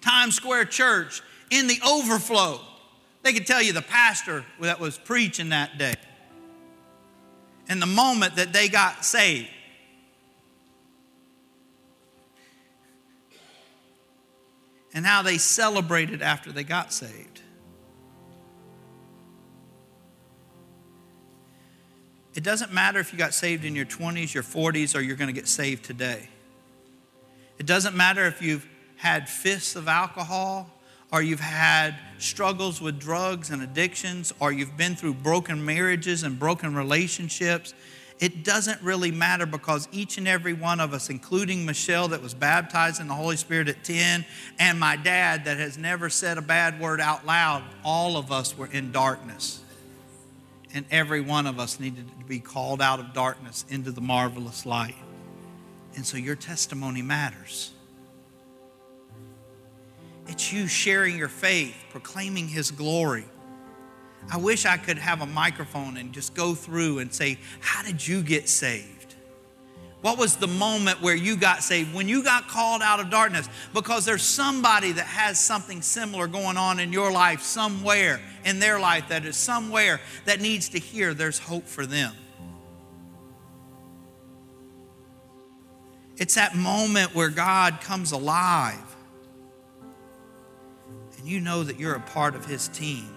Times 0.00 0.36
Square 0.36 0.66
Church, 0.66 1.22
in 1.50 1.66
the 1.66 1.80
overflow. 1.86 2.60
They 3.22 3.32
could 3.32 3.46
tell 3.46 3.62
you 3.62 3.72
the 3.72 3.82
pastor 3.82 4.44
that 4.60 4.80
was 4.80 4.96
preaching 4.96 5.50
that 5.50 5.78
day. 5.78 5.94
And 7.68 7.82
the 7.82 7.86
moment 7.86 8.36
that 8.36 8.52
they 8.52 8.68
got 8.68 9.04
saved. 9.04 9.48
And 14.94 15.04
how 15.04 15.22
they 15.22 15.38
celebrated 15.38 16.22
after 16.22 16.50
they 16.50 16.64
got 16.64 16.92
saved. 16.92 17.37
It 22.34 22.44
doesn't 22.44 22.72
matter 22.72 22.98
if 22.98 23.12
you 23.12 23.18
got 23.18 23.34
saved 23.34 23.64
in 23.64 23.74
your 23.74 23.86
20s, 23.86 24.34
your 24.34 24.42
40s, 24.42 24.94
or 24.94 25.00
you're 25.00 25.16
going 25.16 25.28
to 25.28 25.38
get 25.38 25.48
saved 25.48 25.84
today. 25.84 26.28
It 27.58 27.66
doesn't 27.66 27.96
matter 27.96 28.26
if 28.26 28.40
you've 28.40 28.66
had 28.96 29.28
fists 29.28 29.76
of 29.76 29.88
alcohol, 29.88 30.70
or 31.10 31.22
you've 31.22 31.40
had 31.40 31.96
struggles 32.18 32.80
with 32.80 33.00
drugs 33.00 33.50
and 33.50 33.62
addictions, 33.62 34.32
or 34.40 34.52
you've 34.52 34.76
been 34.76 34.94
through 34.94 35.14
broken 35.14 35.64
marriages 35.64 36.22
and 36.22 36.38
broken 36.38 36.74
relationships. 36.74 37.74
It 38.20 38.44
doesn't 38.44 38.82
really 38.82 39.10
matter 39.10 39.46
because 39.46 39.88
each 39.90 40.18
and 40.18 40.28
every 40.28 40.52
one 40.52 40.80
of 40.80 40.92
us, 40.92 41.08
including 41.08 41.64
Michelle 41.64 42.08
that 42.08 42.20
was 42.20 42.34
baptized 42.34 43.00
in 43.00 43.08
the 43.08 43.14
Holy 43.14 43.36
Spirit 43.36 43.68
at 43.68 43.84
10, 43.84 44.24
and 44.58 44.78
my 44.78 44.96
dad 44.96 45.46
that 45.46 45.56
has 45.56 45.78
never 45.78 46.10
said 46.10 46.36
a 46.36 46.42
bad 46.42 46.78
word 46.78 47.00
out 47.00 47.24
loud, 47.24 47.62
all 47.84 48.16
of 48.16 48.30
us 48.30 48.56
were 48.58 48.66
in 48.66 48.92
darkness 48.92 49.62
and 50.74 50.84
every 50.90 51.20
one 51.20 51.46
of 51.46 51.58
us 51.58 51.80
needed 51.80 52.06
to 52.18 52.24
be 52.24 52.40
called 52.40 52.82
out 52.82 53.00
of 53.00 53.12
darkness 53.12 53.64
into 53.68 53.90
the 53.90 54.00
marvelous 54.00 54.66
light. 54.66 54.94
And 55.96 56.04
so 56.04 56.16
your 56.16 56.36
testimony 56.36 57.02
matters. 57.02 57.72
It's 60.26 60.52
you 60.52 60.66
sharing 60.66 61.16
your 61.16 61.28
faith, 61.28 61.74
proclaiming 61.90 62.48
His 62.48 62.70
glory. 62.70 63.24
I 64.30 64.36
wish 64.36 64.66
I 64.66 64.76
could 64.76 64.98
have 64.98 65.22
a 65.22 65.26
microphone 65.26 65.96
and 65.96 66.12
just 66.12 66.34
go 66.34 66.54
through 66.54 66.98
and 66.98 67.12
say, 67.12 67.38
How 67.60 67.82
did 67.82 68.06
you 68.06 68.22
get 68.22 68.48
saved? 68.48 68.97
What 70.00 70.16
was 70.16 70.36
the 70.36 70.46
moment 70.46 71.02
where 71.02 71.16
you 71.16 71.36
got 71.36 71.62
saved? 71.62 71.92
When 71.92 72.08
you 72.08 72.22
got 72.22 72.46
called 72.46 72.82
out 72.82 73.00
of 73.00 73.10
darkness? 73.10 73.48
Because 73.74 74.04
there's 74.04 74.22
somebody 74.22 74.92
that 74.92 75.06
has 75.06 75.40
something 75.40 75.82
similar 75.82 76.28
going 76.28 76.56
on 76.56 76.78
in 76.78 76.92
your 76.92 77.10
life 77.10 77.42
somewhere, 77.42 78.20
in 78.44 78.60
their 78.60 78.78
life 78.78 79.08
that 79.08 79.24
is 79.24 79.36
somewhere 79.36 80.00
that 80.24 80.40
needs 80.40 80.68
to 80.70 80.78
hear 80.78 81.14
there's 81.14 81.40
hope 81.40 81.66
for 81.66 81.84
them. 81.84 82.14
It's 86.16 86.36
that 86.36 86.54
moment 86.54 87.14
where 87.14 87.28
God 87.28 87.80
comes 87.80 88.12
alive 88.12 88.96
and 91.16 91.26
you 91.26 91.40
know 91.40 91.64
that 91.64 91.78
you're 91.78 91.94
a 91.94 92.00
part 92.00 92.36
of 92.36 92.44
His 92.44 92.68
team 92.68 93.08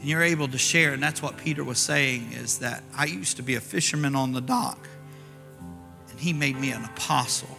and 0.00 0.08
you're 0.08 0.22
able 0.22 0.48
to 0.48 0.58
share 0.58 0.92
and 0.92 1.02
that's 1.02 1.22
what 1.22 1.36
peter 1.36 1.64
was 1.64 1.78
saying 1.78 2.32
is 2.32 2.58
that 2.58 2.82
i 2.96 3.04
used 3.04 3.36
to 3.36 3.42
be 3.42 3.54
a 3.54 3.60
fisherman 3.60 4.14
on 4.14 4.32
the 4.32 4.40
dock 4.40 4.88
and 6.14 6.20
he 6.20 6.32
made 6.32 6.56
me 6.56 6.70
an 6.70 6.84
apostle. 6.84 7.58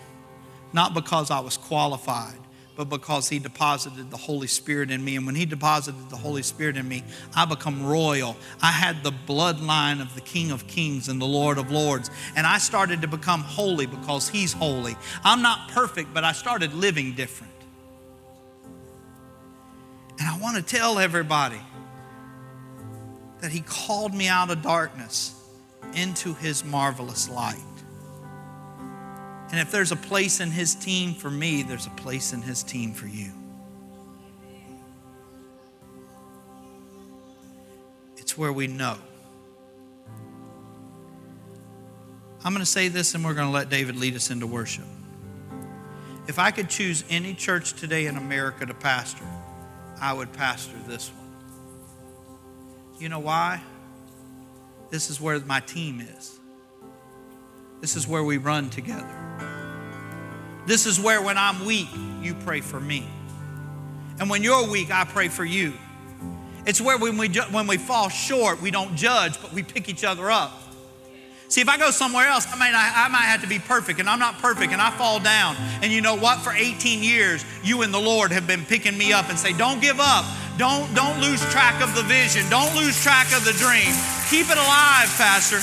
Not 0.71 0.93
because 0.93 1.29
i 1.29 1.39
was 1.39 1.57
qualified 1.57 2.39
but 2.77 2.89
because 2.89 3.29
he 3.29 3.39
deposited 3.39 4.11
the 4.11 4.17
holy 4.17 4.47
spirit 4.47 4.91
in 4.91 5.01
me. 5.01 5.15
And 5.15 5.25
when 5.25 5.35
he 5.35 5.45
deposited 5.45 6.09
the 6.09 6.17
holy 6.17 6.43
spirit 6.43 6.75
in 6.75 6.87
me 6.87 7.03
i 7.35 7.45
become 7.45 7.85
royal. 7.85 8.35
I 8.61 8.71
had 8.71 9.03
the 9.03 9.11
bloodline 9.11 10.01
of 10.01 10.13
the 10.15 10.21
king 10.21 10.51
of 10.51 10.67
kings 10.67 11.07
and 11.09 11.21
the 11.21 11.25
lord 11.25 11.57
of 11.57 11.69
lords. 11.69 12.09
And 12.35 12.47
i 12.47 12.57
started 12.57 13.01
to 13.01 13.07
become 13.07 13.41
holy 13.41 13.85
because 13.85 14.29
he's 14.29 14.53
holy. 14.53 14.95
I'm 15.23 15.41
not 15.41 15.69
perfect 15.69 16.13
but 16.13 16.23
i 16.23 16.31
started 16.31 16.73
living 16.73 17.13
different. 17.13 17.53
And 20.19 20.29
i 20.29 20.37
want 20.39 20.55
to 20.55 20.63
tell 20.63 20.97
everybody 20.97 21.59
that 23.45 23.51
He 23.51 23.61
called 23.61 24.11
me 24.11 24.27
out 24.27 24.49
of 24.49 24.63
darkness 24.63 25.39
into 25.93 26.33
His 26.33 26.65
marvelous 26.65 27.29
light. 27.29 27.59
And 29.51 29.59
if 29.59 29.69
there's 29.69 29.91
a 29.91 29.95
place 29.95 30.39
in 30.39 30.49
His 30.49 30.73
team 30.73 31.13
for 31.13 31.29
me, 31.29 31.61
there's 31.61 31.85
a 31.85 31.91
place 31.91 32.33
in 32.33 32.41
His 32.41 32.63
team 32.63 32.91
for 32.91 33.05
you. 33.05 33.31
It's 38.17 38.35
where 38.35 38.51
we 38.51 38.65
know. 38.65 38.97
I'm 42.43 42.51
going 42.51 42.61
to 42.61 42.65
say 42.65 42.87
this 42.87 43.13
and 43.13 43.23
we're 43.23 43.35
going 43.35 43.47
to 43.47 43.53
let 43.53 43.69
David 43.69 43.95
lead 43.95 44.15
us 44.15 44.31
into 44.31 44.47
worship. 44.47 44.85
If 46.27 46.39
I 46.39 46.49
could 46.49 46.67
choose 46.67 47.03
any 47.11 47.35
church 47.35 47.73
today 47.73 48.07
in 48.07 48.17
America 48.17 48.65
to 48.65 48.73
pastor, 48.73 49.27
I 50.01 50.13
would 50.13 50.33
pastor 50.33 50.77
this 50.87 51.11
one. 51.11 51.24
You 52.99 53.09
know 53.09 53.19
why? 53.19 53.61
This 54.89 55.09
is 55.09 55.19
where 55.19 55.39
my 55.39 55.59
team 55.59 55.99
is. 55.99 56.39
This 57.81 57.95
is 57.95 58.07
where 58.07 58.23
we 58.23 58.37
run 58.37 58.69
together. 58.69 59.09
This 60.65 60.85
is 60.85 60.99
where, 60.99 61.21
when 61.21 61.37
I'm 61.37 61.65
weak, 61.65 61.89
you 62.21 62.33
pray 62.33 62.61
for 62.61 62.79
me. 62.79 63.07
And 64.19 64.29
when 64.29 64.43
you're 64.43 64.67
weak, 64.67 64.91
I 64.91 65.03
pray 65.03 65.27
for 65.27 65.45
you. 65.45 65.73
It's 66.65 66.81
where 66.81 66.97
when 66.97 67.17
we, 67.17 67.27
when 67.51 67.67
we 67.67 67.77
fall 67.77 68.09
short, 68.09 68.61
we 68.61 68.71
don't 68.71 68.95
judge, 68.95 69.39
but 69.41 69.53
we 69.53 69.61
pick 69.61 69.89
each 69.89 70.03
other 70.03 70.31
up. 70.31 70.61
See, 71.47 71.61
if 71.61 71.69
I 71.69 71.77
go 71.77 71.91
somewhere 71.91 72.27
else, 72.27 72.47
I 72.51 72.57
might, 72.57 72.73
I 72.73 73.07
might 73.09 73.25
have 73.25 73.41
to 73.41 73.47
be 73.47 73.59
perfect, 73.59 73.99
and 73.99 74.09
I'm 74.09 74.17
not 74.17 74.39
perfect, 74.39 74.73
and 74.73 74.81
I 74.81 74.89
fall 74.89 75.19
down. 75.19 75.55
And 75.83 75.91
you 75.91 76.01
know 76.01 76.15
what? 76.15 76.39
For 76.39 76.51
18 76.51 77.03
years, 77.03 77.45
you 77.63 77.83
and 77.83 77.93
the 77.93 77.99
Lord 77.99 78.31
have 78.31 78.47
been 78.47 78.65
picking 78.65 78.97
me 78.97 79.13
up 79.13 79.29
and 79.29 79.37
say, 79.37 79.53
Don't 79.53 79.79
give 79.79 79.99
up. 79.99 80.25
Don't, 80.57 80.93
don't 80.95 81.19
lose 81.19 81.41
track 81.51 81.81
of 81.83 81.93
the 81.95 82.03
vision. 82.03 82.49
Don't 82.49 82.73
lose 82.75 83.01
track 83.01 83.27
of 83.35 83.43
the 83.43 83.51
dream. 83.53 83.93
Keep 84.29 84.49
it 84.49 84.57
alive, 84.57 85.13
Pastor. 85.17 85.57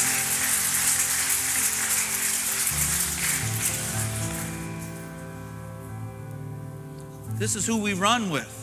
This 7.39 7.57
is 7.57 7.67
who 7.67 7.79
we 7.79 7.95
run 7.95 8.31
with. 8.31 8.59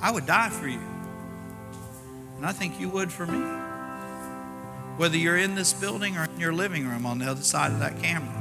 I 0.00 0.10
would 0.12 0.26
die 0.26 0.50
for 0.50 0.68
you. 0.68 0.80
And 2.36 2.46
I 2.46 2.52
think 2.52 2.80
you 2.80 2.88
would 2.90 3.10
for 3.10 3.26
me. 3.26 3.38
Whether 4.96 5.16
you're 5.16 5.36
in 5.36 5.56
this 5.56 5.72
building 5.72 6.16
or 6.16 6.24
in 6.24 6.38
your 6.38 6.52
living 6.52 6.88
room 6.88 7.04
on 7.04 7.18
the 7.18 7.28
other 7.28 7.42
side 7.42 7.72
of 7.72 7.80
that 7.80 8.00
camera, 8.00 8.32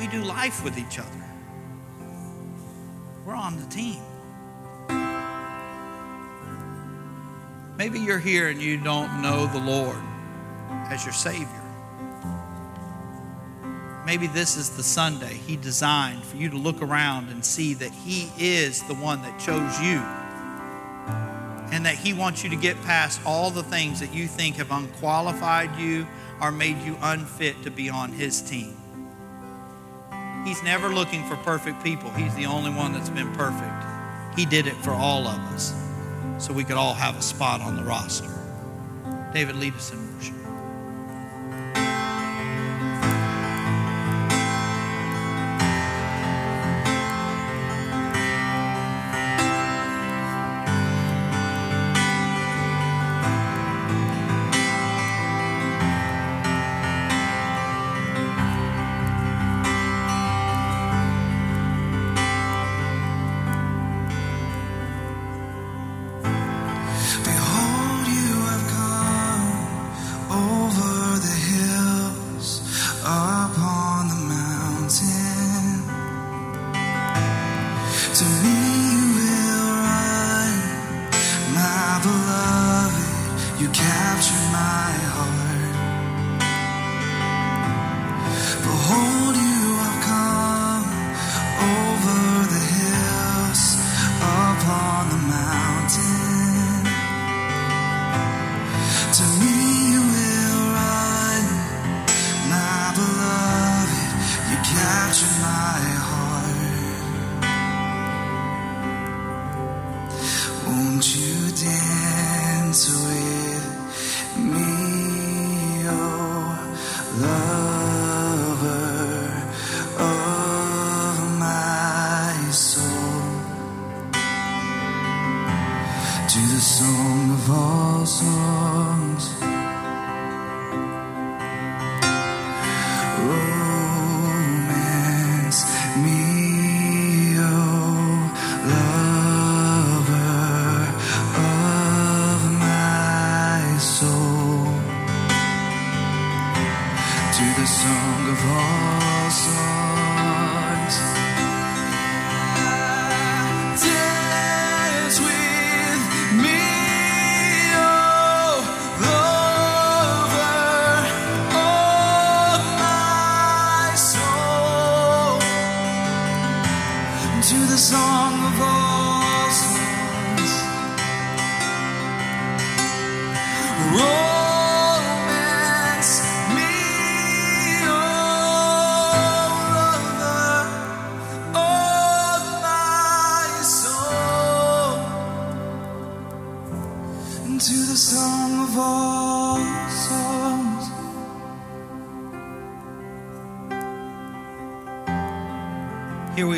we 0.00 0.06
do 0.06 0.22
life 0.24 0.62
with 0.62 0.78
each 0.78 0.98
other. 0.98 1.21
We're 3.24 3.34
on 3.34 3.60
the 3.60 3.66
team. 3.66 4.02
Maybe 7.76 8.00
you're 8.00 8.18
here 8.18 8.48
and 8.48 8.60
you 8.60 8.78
don't 8.78 9.22
know 9.22 9.46
the 9.46 9.58
Lord 9.58 9.96
as 10.90 11.04
your 11.04 11.12
Savior. 11.12 11.48
Maybe 14.04 14.26
this 14.26 14.56
is 14.56 14.70
the 14.70 14.82
Sunday 14.82 15.34
He 15.34 15.56
designed 15.56 16.24
for 16.24 16.36
you 16.36 16.50
to 16.50 16.56
look 16.56 16.82
around 16.82 17.28
and 17.28 17.44
see 17.44 17.74
that 17.74 17.92
He 17.92 18.30
is 18.38 18.82
the 18.82 18.94
one 18.94 19.22
that 19.22 19.38
chose 19.38 19.80
you 19.80 20.02
and 21.72 21.86
that 21.86 21.94
He 21.94 22.12
wants 22.12 22.42
you 22.42 22.50
to 22.50 22.56
get 22.56 22.80
past 22.82 23.20
all 23.24 23.50
the 23.50 23.62
things 23.62 24.00
that 24.00 24.12
you 24.12 24.26
think 24.26 24.56
have 24.56 24.72
unqualified 24.72 25.76
you 25.78 26.06
or 26.40 26.50
made 26.50 26.78
you 26.82 26.96
unfit 27.00 27.62
to 27.62 27.70
be 27.70 27.88
on 27.88 28.12
His 28.12 28.42
team. 28.42 28.76
He's 30.44 30.62
never 30.62 30.88
looking 30.88 31.24
for 31.28 31.36
perfect 31.36 31.82
people. 31.84 32.10
He's 32.10 32.34
the 32.34 32.46
only 32.46 32.70
one 32.70 32.92
that's 32.92 33.10
been 33.10 33.32
perfect. 33.34 33.84
He 34.36 34.44
did 34.44 34.66
it 34.66 34.74
for 34.76 34.90
all 34.90 35.26
of 35.26 35.38
us 35.54 35.74
so 36.38 36.52
we 36.52 36.64
could 36.64 36.76
all 36.76 36.94
have 36.94 37.16
a 37.16 37.22
spot 37.22 37.60
on 37.60 37.76
the 37.76 37.84
roster. 37.84 38.30
David, 39.32 39.56
lead 39.56 39.74
us 39.74 39.92
in 39.92 40.14
worship. 40.16 40.41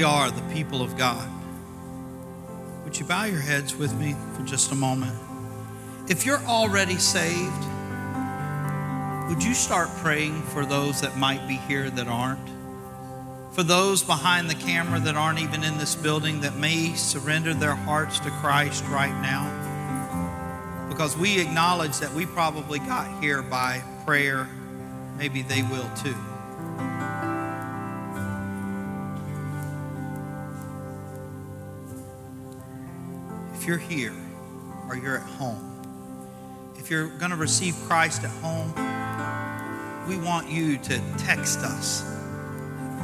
Are, 0.05 0.31
the 0.31 0.55
people 0.55 0.83
of 0.83 0.97
God. 0.97 1.29
Would 2.85 2.99
you 2.99 3.07
bow 3.07 3.25
your 3.25 3.41
heads 3.41 3.75
with 3.75 3.93
me 3.99 4.15
for 4.37 4.45
just 4.45 4.71
a 4.71 4.75
moment? 4.75 5.19
If 6.09 6.25
you're 6.25 6.43
already 6.45 6.99
saved, 6.99 7.65
would 9.29 9.43
you 9.43 9.55
start 9.55 9.89
praying 9.97 10.43
for 10.43 10.67
those 10.67 11.01
that 11.01 11.17
might 11.17 11.49
be 11.49 11.57
here 11.57 11.91
that 11.91 12.07
aren't? 12.07 12.49
For 13.53 13.63
those 13.63 14.03
behind 14.03 14.51
the 14.51 14.55
camera 14.55 15.01
that 15.01 15.17
aren't 15.17 15.39
even 15.39 15.65
in 15.65 15.79
this 15.79 15.95
building 15.95 16.43
that 16.43 16.57
may 16.57 16.93
surrender 16.95 17.55
their 17.55 17.75
hearts 17.75 18.21
to 18.21 18.31
Christ 18.31 18.85
right 18.89 19.19
now? 19.23 20.89
Because 20.89 21.17
we 21.17 21.41
acknowledge 21.41 21.99
that 21.99 22.13
we 22.13 22.27
probably 22.27 22.81
got 22.81 23.23
here 23.23 23.43
by 23.43 23.83
prayer. 24.05 24.49
Maybe 25.17 25.43
they 25.43 25.63
will 25.63 25.91
too. 25.97 26.17
If 33.65 33.69
you're 33.69 33.79
here 33.79 34.13
or 34.91 34.95
you're 34.95 35.17
at 35.17 35.27
home, 35.27 36.77
if 36.77 36.91
you're 36.91 37.09
going 37.09 37.31
to 37.31 37.37
receive 37.39 37.75
Christ 37.87 38.23
at 38.23 38.29
home, 38.43 38.71
we 40.07 40.19
want 40.19 40.51
you 40.51 40.77
to 40.77 41.01
text 41.17 41.61
us. 41.61 42.05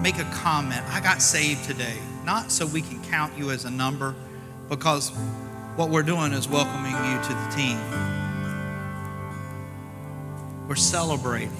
Make 0.02 0.18
a 0.18 0.24
comment. 0.34 0.82
I 0.88 1.00
got 1.00 1.22
saved 1.22 1.64
today. 1.64 1.96
Not 2.26 2.52
so 2.52 2.66
we 2.66 2.82
can 2.82 3.02
count 3.04 3.38
you 3.38 3.50
as 3.50 3.64
a 3.64 3.70
number, 3.70 4.14
because 4.68 5.08
what 5.76 5.88
we're 5.88 6.02
doing 6.02 6.34
is 6.34 6.46
welcoming 6.46 6.92
you 6.92 7.22
to 7.22 7.32
the 7.32 7.48
team. 7.56 7.78
We're 10.68 10.74
celebrating. 10.74 11.56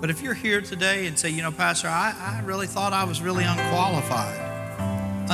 But 0.00 0.08
if 0.08 0.22
you're 0.22 0.32
here 0.32 0.62
today 0.62 1.06
and 1.06 1.18
say, 1.18 1.28
you 1.28 1.42
know, 1.42 1.52
Pastor, 1.52 1.88
I, 1.88 2.14
I 2.18 2.40
really 2.46 2.68
thought 2.68 2.94
I 2.94 3.04
was 3.04 3.20
really 3.20 3.44
unqualified, 3.44 5.28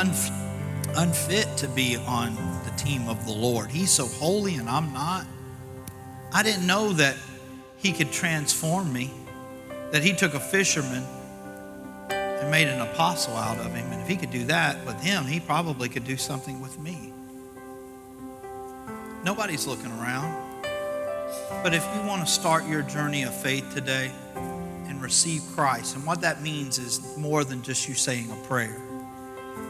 unfit 0.97 1.57
to 1.59 1.69
be 1.69 1.97
on 1.97 2.35
the 2.65 2.71
team 2.77 3.09
of 3.09 3.25
the 3.27 3.33
Lord. 3.33 3.71
He's 3.71 3.91
so 3.91 4.07
holy 4.07 4.57
and 4.57 4.69
I'm 4.69 4.93
not. 4.93 5.27
I 6.33 6.43
didn't 6.43 6.67
know 6.67 6.93
that 6.95 7.17
He 7.77 7.93
could 7.93 8.13
transform 8.13 8.93
me, 8.93 9.11
that 9.93 10.03
He 10.03 10.13
took 10.13 10.35
a 10.35 10.41
fisherman 10.41 11.05
and 12.11 12.51
made 12.51 12.69
an 12.69 12.81
apostle 12.81 13.35
out 13.35 13.59
of 13.59 13.75
him. 13.75 13.91
And 13.93 14.01
if 14.03 14.09
He 14.09 14.17
could 14.17 14.31
do 14.31 14.45
that 14.45 14.85
with 14.87 15.01
him, 15.03 15.25
He 15.25 15.41
probably 15.41 15.89
could 15.89 16.05
do 16.05 16.17
something 16.17 16.61
with 16.61 16.79
me. 16.79 17.13
Nobody's 19.25 19.67
looking 19.67 19.91
around. 19.93 20.49
But 21.63 21.75
if 21.75 21.85
you 21.95 22.03
want 22.07 22.25
to 22.25 22.33
start 22.33 22.67
your 22.67 22.83
journey 22.83 23.25
of 23.25 23.35
faith 23.35 23.75
today 23.75 24.11
and 24.35 25.03
receive 25.03 25.43
Christ, 25.55 25.97
and 25.97 26.07
what 26.07 26.21
that 26.21 26.41
means 26.41 26.79
is 26.79 27.17
more 27.17 27.45
than 27.45 27.63
just 27.63 27.89
you 27.89 27.95
saying 27.95 28.31
a 28.31 28.37
prayer, 28.47 28.81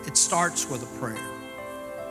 it 0.06 0.16
starts 0.16 0.68
with 0.68 0.82
a 0.82 0.98
prayer. 0.98 1.38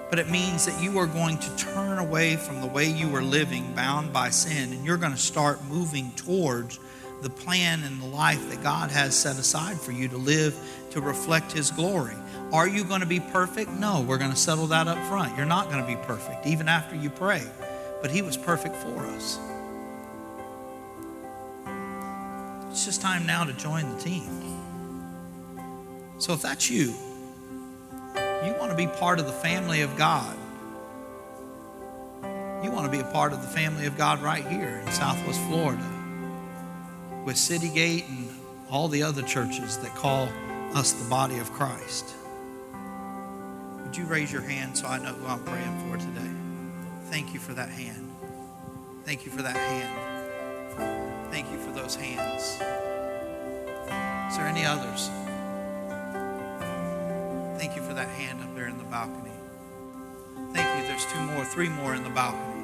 But 0.09 0.19
it 0.19 0.29
means 0.29 0.65
that 0.65 0.81
you 0.81 0.99
are 0.99 1.07
going 1.07 1.37
to 1.37 1.57
turn 1.57 1.97
away 1.97 2.37
from 2.37 2.61
the 2.61 2.67
way 2.67 2.89
you 2.89 3.09
were 3.09 3.21
living, 3.21 3.73
bound 3.73 4.13
by 4.13 4.29
sin, 4.29 4.71
and 4.71 4.85
you're 4.85 4.97
going 4.97 5.11
to 5.11 5.17
start 5.17 5.63
moving 5.65 6.11
towards 6.11 6.79
the 7.21 7.29
plan 7.29 7.83
and 7.83 8.01
the 8.01 8.05
life 8.05 8.49
that 8.49 8.63
God 8.63 8.91
has 8.91 9.15
set 9.15 9.37
aside 9.37 9.79
for 9.79 9.91
you 9.91 10.07
to 10.09 10.17
live 10.17 10.55
to 10.91 11.01
reflect 11.01 11.51
His 11.51 11.71
glory. 11.71 12.15
Are 12.53 12.67
you 12.67 12.85
going 12.85 13.01
to 13.01 13.07
be 13.07 13.19
perfect? 13.19 13.71
No, 13.71 14.01
we're 14.01 14.17
going 14.17 14.31
to 14.31 14.37
settle 14.37 14.67
that 14.67 14.87
up 14.87 14.97
front. 15.07 15.35
You're 15.35 15.45
not 15.45 15.69
going 15.69 15.81
to 15.81 15.87
be 15.87 15.97
perfect, 16.05 16.45
even 16.47 16.69
after 16.69 16.95
you 16.95 17.09
pray. 17.09 17.43
But 18.01 18.11
He 18.11 18.21
was 18.21 18.37
perfect 18.37 18.75
for 18.75 19.05
us. 19.07 19.39
It's 22.69 22.85
just 22.85 23.01
time 23.01 23.25
now 23.25 23.43
to 23.43 23.53
join 23.53 23.91
the 23.93 23.99
team. 23.99 24.47
So 26.19 26.33
if 26.33 26.41
that's 26.41 26.69
you, 26.69 26.93
be 28.77 28.85
part 28.85 29.19
of 29.19 29.25
the 29.25 29.31
family 29.31 29.81
of 29.81 29.97
God. 29.97 30.37
You 32.63 32.69
want 32.69 32.85
to 32.85 32.91
be 32.91 32.99
a 32.99 33.11
part 33.11 33.33
of 33.33 33.41
the 33.41 33.47
family 33.47 33.87
of 33.87 33.97
God 33.97 34.21
right 34.21 34.45
here 34.45 34.83
in 34.85 34.91
Southwest 34.91 35.41
Florida 35.41 35.83
with 37.25 37.37
City 37.37 37.69
Gate 37.69 38.05
and 38.07 38.29
all 38.69 38.87
the 38.87 39.01
other 39.01 39.23
churches 39.23 39.79
that 39.79 39.95
call 39.95 40.29
us 40.75 40.93
the 40.93 41.09
body 41.09 41.39
of 41.39 41.51
Christ. 41.53 42.13
Would 43.83 43.97
you 43.97 44.05
raise 44.05 44.31
your 44.31 44.43
hand 44.43 44.77
so 44.77 44.85
I 44.85 44.99
know 44.99 45.13
who 45.13 45.25
I'm 45.25 45.43
praying 45.43 45.89
for 45.89 45.97
today? 45.97 46.31
Thank 47.09 47.33
you 47.33 47.39
for 47.39 47.53
that 47.55 47.69
hand. 47.69 48.11
Thank 49.05 49.25
you 49.25 49.31
for 49.31 49.41
that 49.41 49.55
hand. 49.55 51.31
Thank 51.31 51.51
you 51.51 51.57
for 51.57 51.71
those 51.71 51.95
hands. 51.95 52.43
Is 54.31 54.37
there 54.37 54.45
any 54.45 54.65
others? 54.65 55.09
Thank 57.59 57.75
you 57.75 57.81
for 57.81 57.95
that 57.95 58.09
hand 58.09 58.46
there 58.57 58.67
in 58.67 58.77
the 58.79 58.83
balcony. 58.85 59.29
Thank 60.51 60.81
you. 60.81 60.87
There's 60.87 61.05
two 61.05 61.19
more, 61.19 61.45
three 61.45 61.69
more 61.69 61.93
in 61.93 62.03
the 62.03 62.09
balcony. 62.09 62.63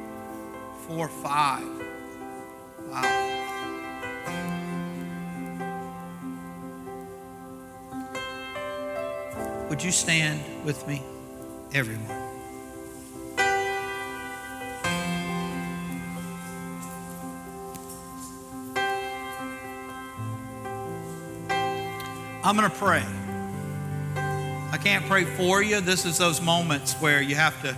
Four, 0.87 1.07
five. 1.07 1.63
Wow. 2.89 3.29
Would 9.69 9.83
you 9.83 9.91
stand 9.91 10.41
with 10.65 10.87
me, 10.87 11.03
everyone? 11.75 12.09
I'm 22.43 22.57
going 22.57 22.69
to 22.69 22.75
pray. 22.75 23.22
Can't 24.83 25.05
pray 25.05 25.23
for 25.23 25.63
you. 25.63 25.79
This 25.79 26.03
is 26.03 26.17
those 26.17 26.41
moments 26.41 26.95
where 26.95 27.21
you 27.21 27.35
have 27.35 27.59
to, 27.61 27.73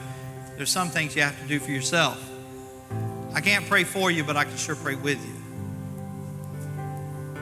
there's 0.58 0.72
some 0.72 0.89
things 0.89 1.16
you 1.16 1.22
have 1.22 1.39
to 1.39 1.47
do 1.47 1.60
for 1.60 1.70
yourself. 1.70 2.20
I 3.32 3.41
can't 3.41 3.68
pray 3.68 3.84
for 3.84 4.10
you, 4.10 4.24
but 4.24 4.36
I 4.36 4.43
can 4.43 4.58
sure 4.58 4.76
pray 4.76 4.95
with 4.95 5.24
you. 5.24 5.36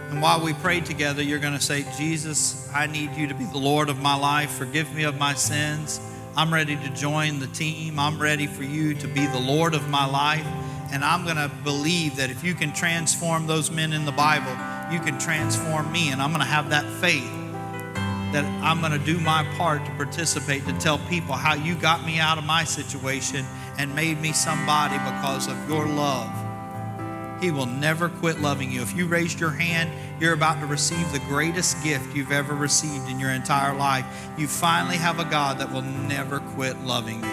And 0.09 0.21
while 0.21 0.43
we 0.43 0.51
pray 0.51 0.81
together, 0.81 1.23
you're 1.23 1.39
going 1.39 1.53
to 1.53 1.61
say, 1.61 1.85
Jesus, 1.97 2.69
I 2.75 2.87
need 2.87 3.13
you 3.15 3.27
to 3.27 3.33
be 3.33 3.45
the 3.45 3.57
Lord 3.57 3.87
of 3.87 4.01
my 4.01 4.15
life. 4.15 4.51
Forgive 4.51 4.93
me 4.93 5.03
of 5.03 5.17
my 5.17 5.33
sins. 5.33 6.01
I'm 6.35 6.53
ready 6.53 6.75
to 6.75 6.89
join 6.89 7.39
the 7.39 7.47
team. 7.47 7.99
I'm 7.99 8.21
ready 8.21 8.47
for 8.47 8.63
you 8.63 8.93
to 8.95 9.07
be 9.07 9.25
the 9.27 9.39
Lord 9.39 9.75
of 9.75 9.89
my 9.89 10.05
life. 10.05 10.45
And 10.91 11.05
I'm 11.05 11.23
going 11.23 11.37
to 11.37 11.49
believe 11.63 12.17
that 12.17 12.29
if 12.29 12.43
you 12.43 12.53
can 12.53 12.73
transform 12.73 13.47
those 13.47 13.71
men 13.71 13.93
in 13.93 14.03
the 14.03 14.11
Bible, 14.11 14.51
you 14.93 14.99
can 14.99 15.17
transform 15.19 15.89
me. 15.89 16.11
And 16.11 16.21
I'm 16.21 16.31
going 16.31 16.41
to 16.41 16.47
have 16.47 16.71
that 16.71 16.85
faith 16.99 17.42
that 18.33 18.45
I'm 18.63 18.79
going 18.81 18.91
to 18.91 19.05
do 19.05 19.19
my 19.19 19.43
part 19.57 19.85
to 19.85 19.91
participate, 19.91 20.65
to 20.65 20.73
tell 20.73 20.97
people 21.09 21.35
how 21.35 21.53
you 21.53 21.75
got 21.75 22.05
me 22.05 22.19
out 22.19 22.37
of 22.37 22.43
my 22.43 22.63
situation 22.63 23.45
and 23.77 23.95
made 23.95 24.19
me 24.19 24.33
somebody 24.33 24.97
because 24.97 25.47
of 25.47 25.69
your 25.69 25.87
love. 25.87 26.29
He 27.41 27.51
will 27.51 27.65
never 27.65 28.09
quit 28.09 28.39
loving 28.39 28.71
you. 28.71 28.81
If 28.81 28.95
you 28.95 29.05
raised 29.05 29.39
your 29.39 29.51
hand, 29.51 29.91
you're 30.19 30.33
about 30.33 30.59
to 30.61 30.65
receive 30.65 31.11
the 31.11 31.19
greatest 31.19 31.83
gift 31.83 32.15
you've 32.15 32.31
ever 32.31 32.53
received 32.53 33.09
in 33.09 33.19
your 33.19 33.31
entire 33.31 33.75
life. 33.75 34.05
You 34.37 34.47
finally 34.47 34.97
have 34.97 35.19
a 35.19 35.25
God 35.25 35.59
that 35.59 35.71
will 35.71 35.81
never 35.81 36.39
quit 36.39 36.79
loving 36.81 37.23
you. 37.23 37.31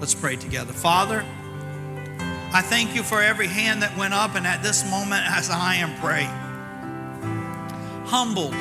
Let's 0.00 0.14
pray 0.14 0.36
together. 0.36 0.72
Father, 0.72 1.24
I 2.52 2.62
thank 2.62 2.94
you 2.94 3.02
for 3.02 3.20
every 3.20 3.48
hand 3.48 3.82
that 3.82 3.96
went 3.98 4.14
up, 4.14 4.34
and 4.34 4.46
at 4.46 4.62
this 4.62 4.88
moment, 4.90 5.24
as 5.26 5.50
I 5.50 5.74
am 5.74 5.94
praying, 6.00 6.30
humbled 8.06 8.54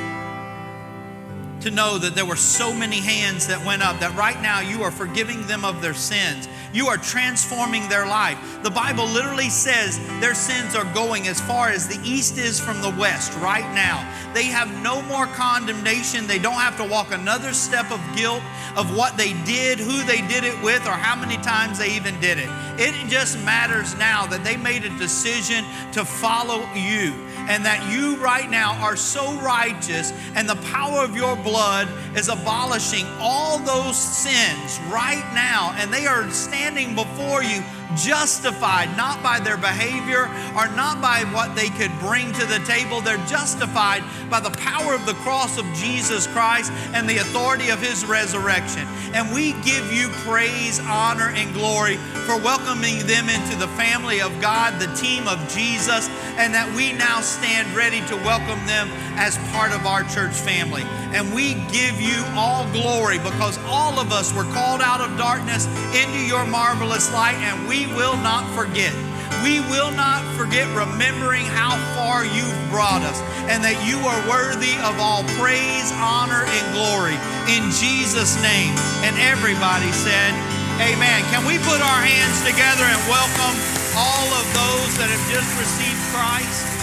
to 1.62 1.72
know 1.72 1.98
that 1.98 2.16
there 2.16 2.26
were 2.26 2.36
so 2.36 2.74
many 2.74 3.00
hands 3.00 3.48
that 3.48 3.64
went 3.66 3.82
up, 3.82 4.00
that 4.00 4.16
right 4.16 4.40
now 4.42 4.60
you 4.60 4.84
are 4.84 4.92
forgiving 4.92 5.46
them 5.48 5.66
of 5.66 5.82
their 5.82 5.94
sins. 5.94 6.48
You 6.74 6.88
are 6.88 6.98
transforming 6.98 7.88
their 7.90 8.06
life. 8.06 8.38
The 8.64 8.70
Bible 8.70 9.06
literally 9.08 9.50
says 9.50 10.00
their 10.20 10.36
sins 10.36 10.76
are 10.76 10.86
going 10.94 11.28
as 11.28 11.42
far 11.42 11.70
as 11.70 11.88
the 11.88 12.00
east 12.08 12.38
is 12.38 12.60
from 12.60 12.82
the 12.82 12.94
west 13.00 13.34
right 13.40 13.68
now. 13.74 14.06
They 14.34 14.44
have 14.44 14.70
no 14.84 15.02
more 15.04 15.26
condemnation. 15.28 16.28
They 16.28 16.40
don't 16.40 16.54
have 16.54 16.78
to 16.78 16.84
walk 16.84 17.12
another 17.12 17.54
step 17.54 17.92
of 17.92 18.02
guilt 18.16 18.44
of 18.76 18.96
what 18.96 19.18
they 19.18 19.34
did, 19.44 19.80
who 19.80 20.04
they 20.04 20.22
did 20.28 20.44
it 20.44 20.62
with, 20.62 20.86
or 20.86 20.92
how 20.92 21.16
many 21.16 21.38
times 21.38 21.80
they 21.80 21.96
even 21.96 22.20
did 22.20 22.38
it. 22.38 22.50
It 22.78 22.94
just 23.10 23.40
matters 23.44 23.98
now 23.98 24.28
that 24.28 24.44
they 24.44 24.58
made 24.58 24.84
a 24.84 24.98
decision 24.98 25.66
to 25.94 26.06
follow 26.06 26.60
you 26.76 27.14
and 27.48 27.66
that 27.66 27.92
you 27.92 28.18
right 28.18 28.50
now 28.50 28.74
are 28.82 28.96
so 28.96 29.34
righteous 29.40 30.12
and 30.36 30.48
the 30.48 30.56
power 30.58 31.04
of 31.04 31.16
your 31.16 31.36
blood 31.38 31.88
is 32.16 32.30
abolishing 32.30 33.06
all 33.20 33.60
those 33.60 33.98
sins 33.98 34.80
right 34.90 35.26
now 35.34 35.74
and 35.78 35.92
they 35.92 36.06
are 36.06 36.30
standing 36.32 36.96
before 36.96 37.44
you 37.44 37.64
justified 37.98 38.96
not 38.96 39.22
by 39.22 39.40
their 39.40 39.58
behavior 39.58 40.30
or 40.56 40.68
not 40.76 41.02
by 41.02 41.24
what 41.34 41.56
they 41.56 41.70
could 41.70 41.92
bring 42.00 42.32
to 42.34 42.46
the 42.46 42.60
table. 42.66 43.02
They're 43.02 43.18
justified 43.28 44.04
by 44.30 44.40
the 44.40 44.52
power 44.52 44.94
of 44.94 45.06
the 45.06 45.14
cross 45.16 45.58
of 45.58 45.66
Jesus 45.74 46.28
Christ 46.28 46.72
and 46.94 47.10
the 47.10 47.18
authority 47.18 47.70
of 47.70 47.82
his 47.82 48.06
resurrection. 48.06 48.88
And 49.14 49.34
we 49.34 49.54
give 49.64 49.92
you 49.92 50.10
praise, 50.26 50.80
honor, 50.80 51.30
and 51.30 51.54
glory 51.54 51.98
for 52.28 52.38
welcoming 52.38 53.06
them 53.08 53.30
into 53.30 53.56
the 53.58 53.68
family 53.70 54.22
of 54.22 54.40
God, 54.42 54.80
the 54.80 54.94
team 54.96 55.28
of 55.28 55.40
Jesus, 55.50 56.10
and 56.38 56.54
that 56.54 56.72
we 56.76 56.94
now 56.94 57.22
stand 57.22 57.74
ready 57.76 58.02
to 58.08 58.16
welcome 58.18 58.64
them 58.68 58.90
as 59.18 59.38
part 59.52 59.72
of 59.72 59.86
our 59.86 60.04
church 60.04 60.34
family. 60.34 60.84
And 61.16 61.34
we 61.34 61.56
give 61.72 62.00
you 62.00 62.22
all 62.36 62.70
glory 62.72 63.18
because 63.18 63.58
all 63.66 64.00
of 64.00 64.12
us 64.12 64.34
were 64.34 64.44
called 64.54 64.82
out 64.82 65.02
of 65.02 65.18
darkness 65.18 65.66
into 65.96 66.20
your 66.26 66.46
marvelous 66.46 67.12
light, 67.14 67.36
and 67.36 67.68
we 67.88 67.96
will 67.96 68.18
not 68.18 68.44
forget. 68.56 68.94
We 69.44 69.60
will 69.72 69.92
not 69.92 70.24
forget 70.36 70.68
remembering 70.76 71.46
how 71.46 71.78
far 71.96 72.26
you've 72.26 72.60
brought 72.70 73.04
us 73.04 73.22
and 73.48 73.64
that 73.64 73.80
you 73.88 73.96
are 74.04 74.20
worthy 74.28 74.76
of 74.84 75.00
all 75.00 75.24
praise, 75.40 75.94
honor, 76.04 76.44
and 76.44 76.66
glory. 76.76 77.16
In 77.48 77.72
Jesus' 77.72 78.36
name. 78.44 78.76
And 79.08 79.16
everybody 79.24 79.92
said, 79.96 80.36
Amen. 80.84 81.24
Can 81.32 81.48
we 81.48 81.56
put 81.64 81.80
our 81.80 82.02
hands 82.04 82.38
together 82.44 82.84
and 82.84 83.02
welcome 83.08 83.56
all 83.96 84.28
of 84.36 84.46
those 84.52 84.92
that 85.00 85.08
have 85.08 85.26
just 85.32 85.50
received 85.56 86.02
Christ? 86.12 86.77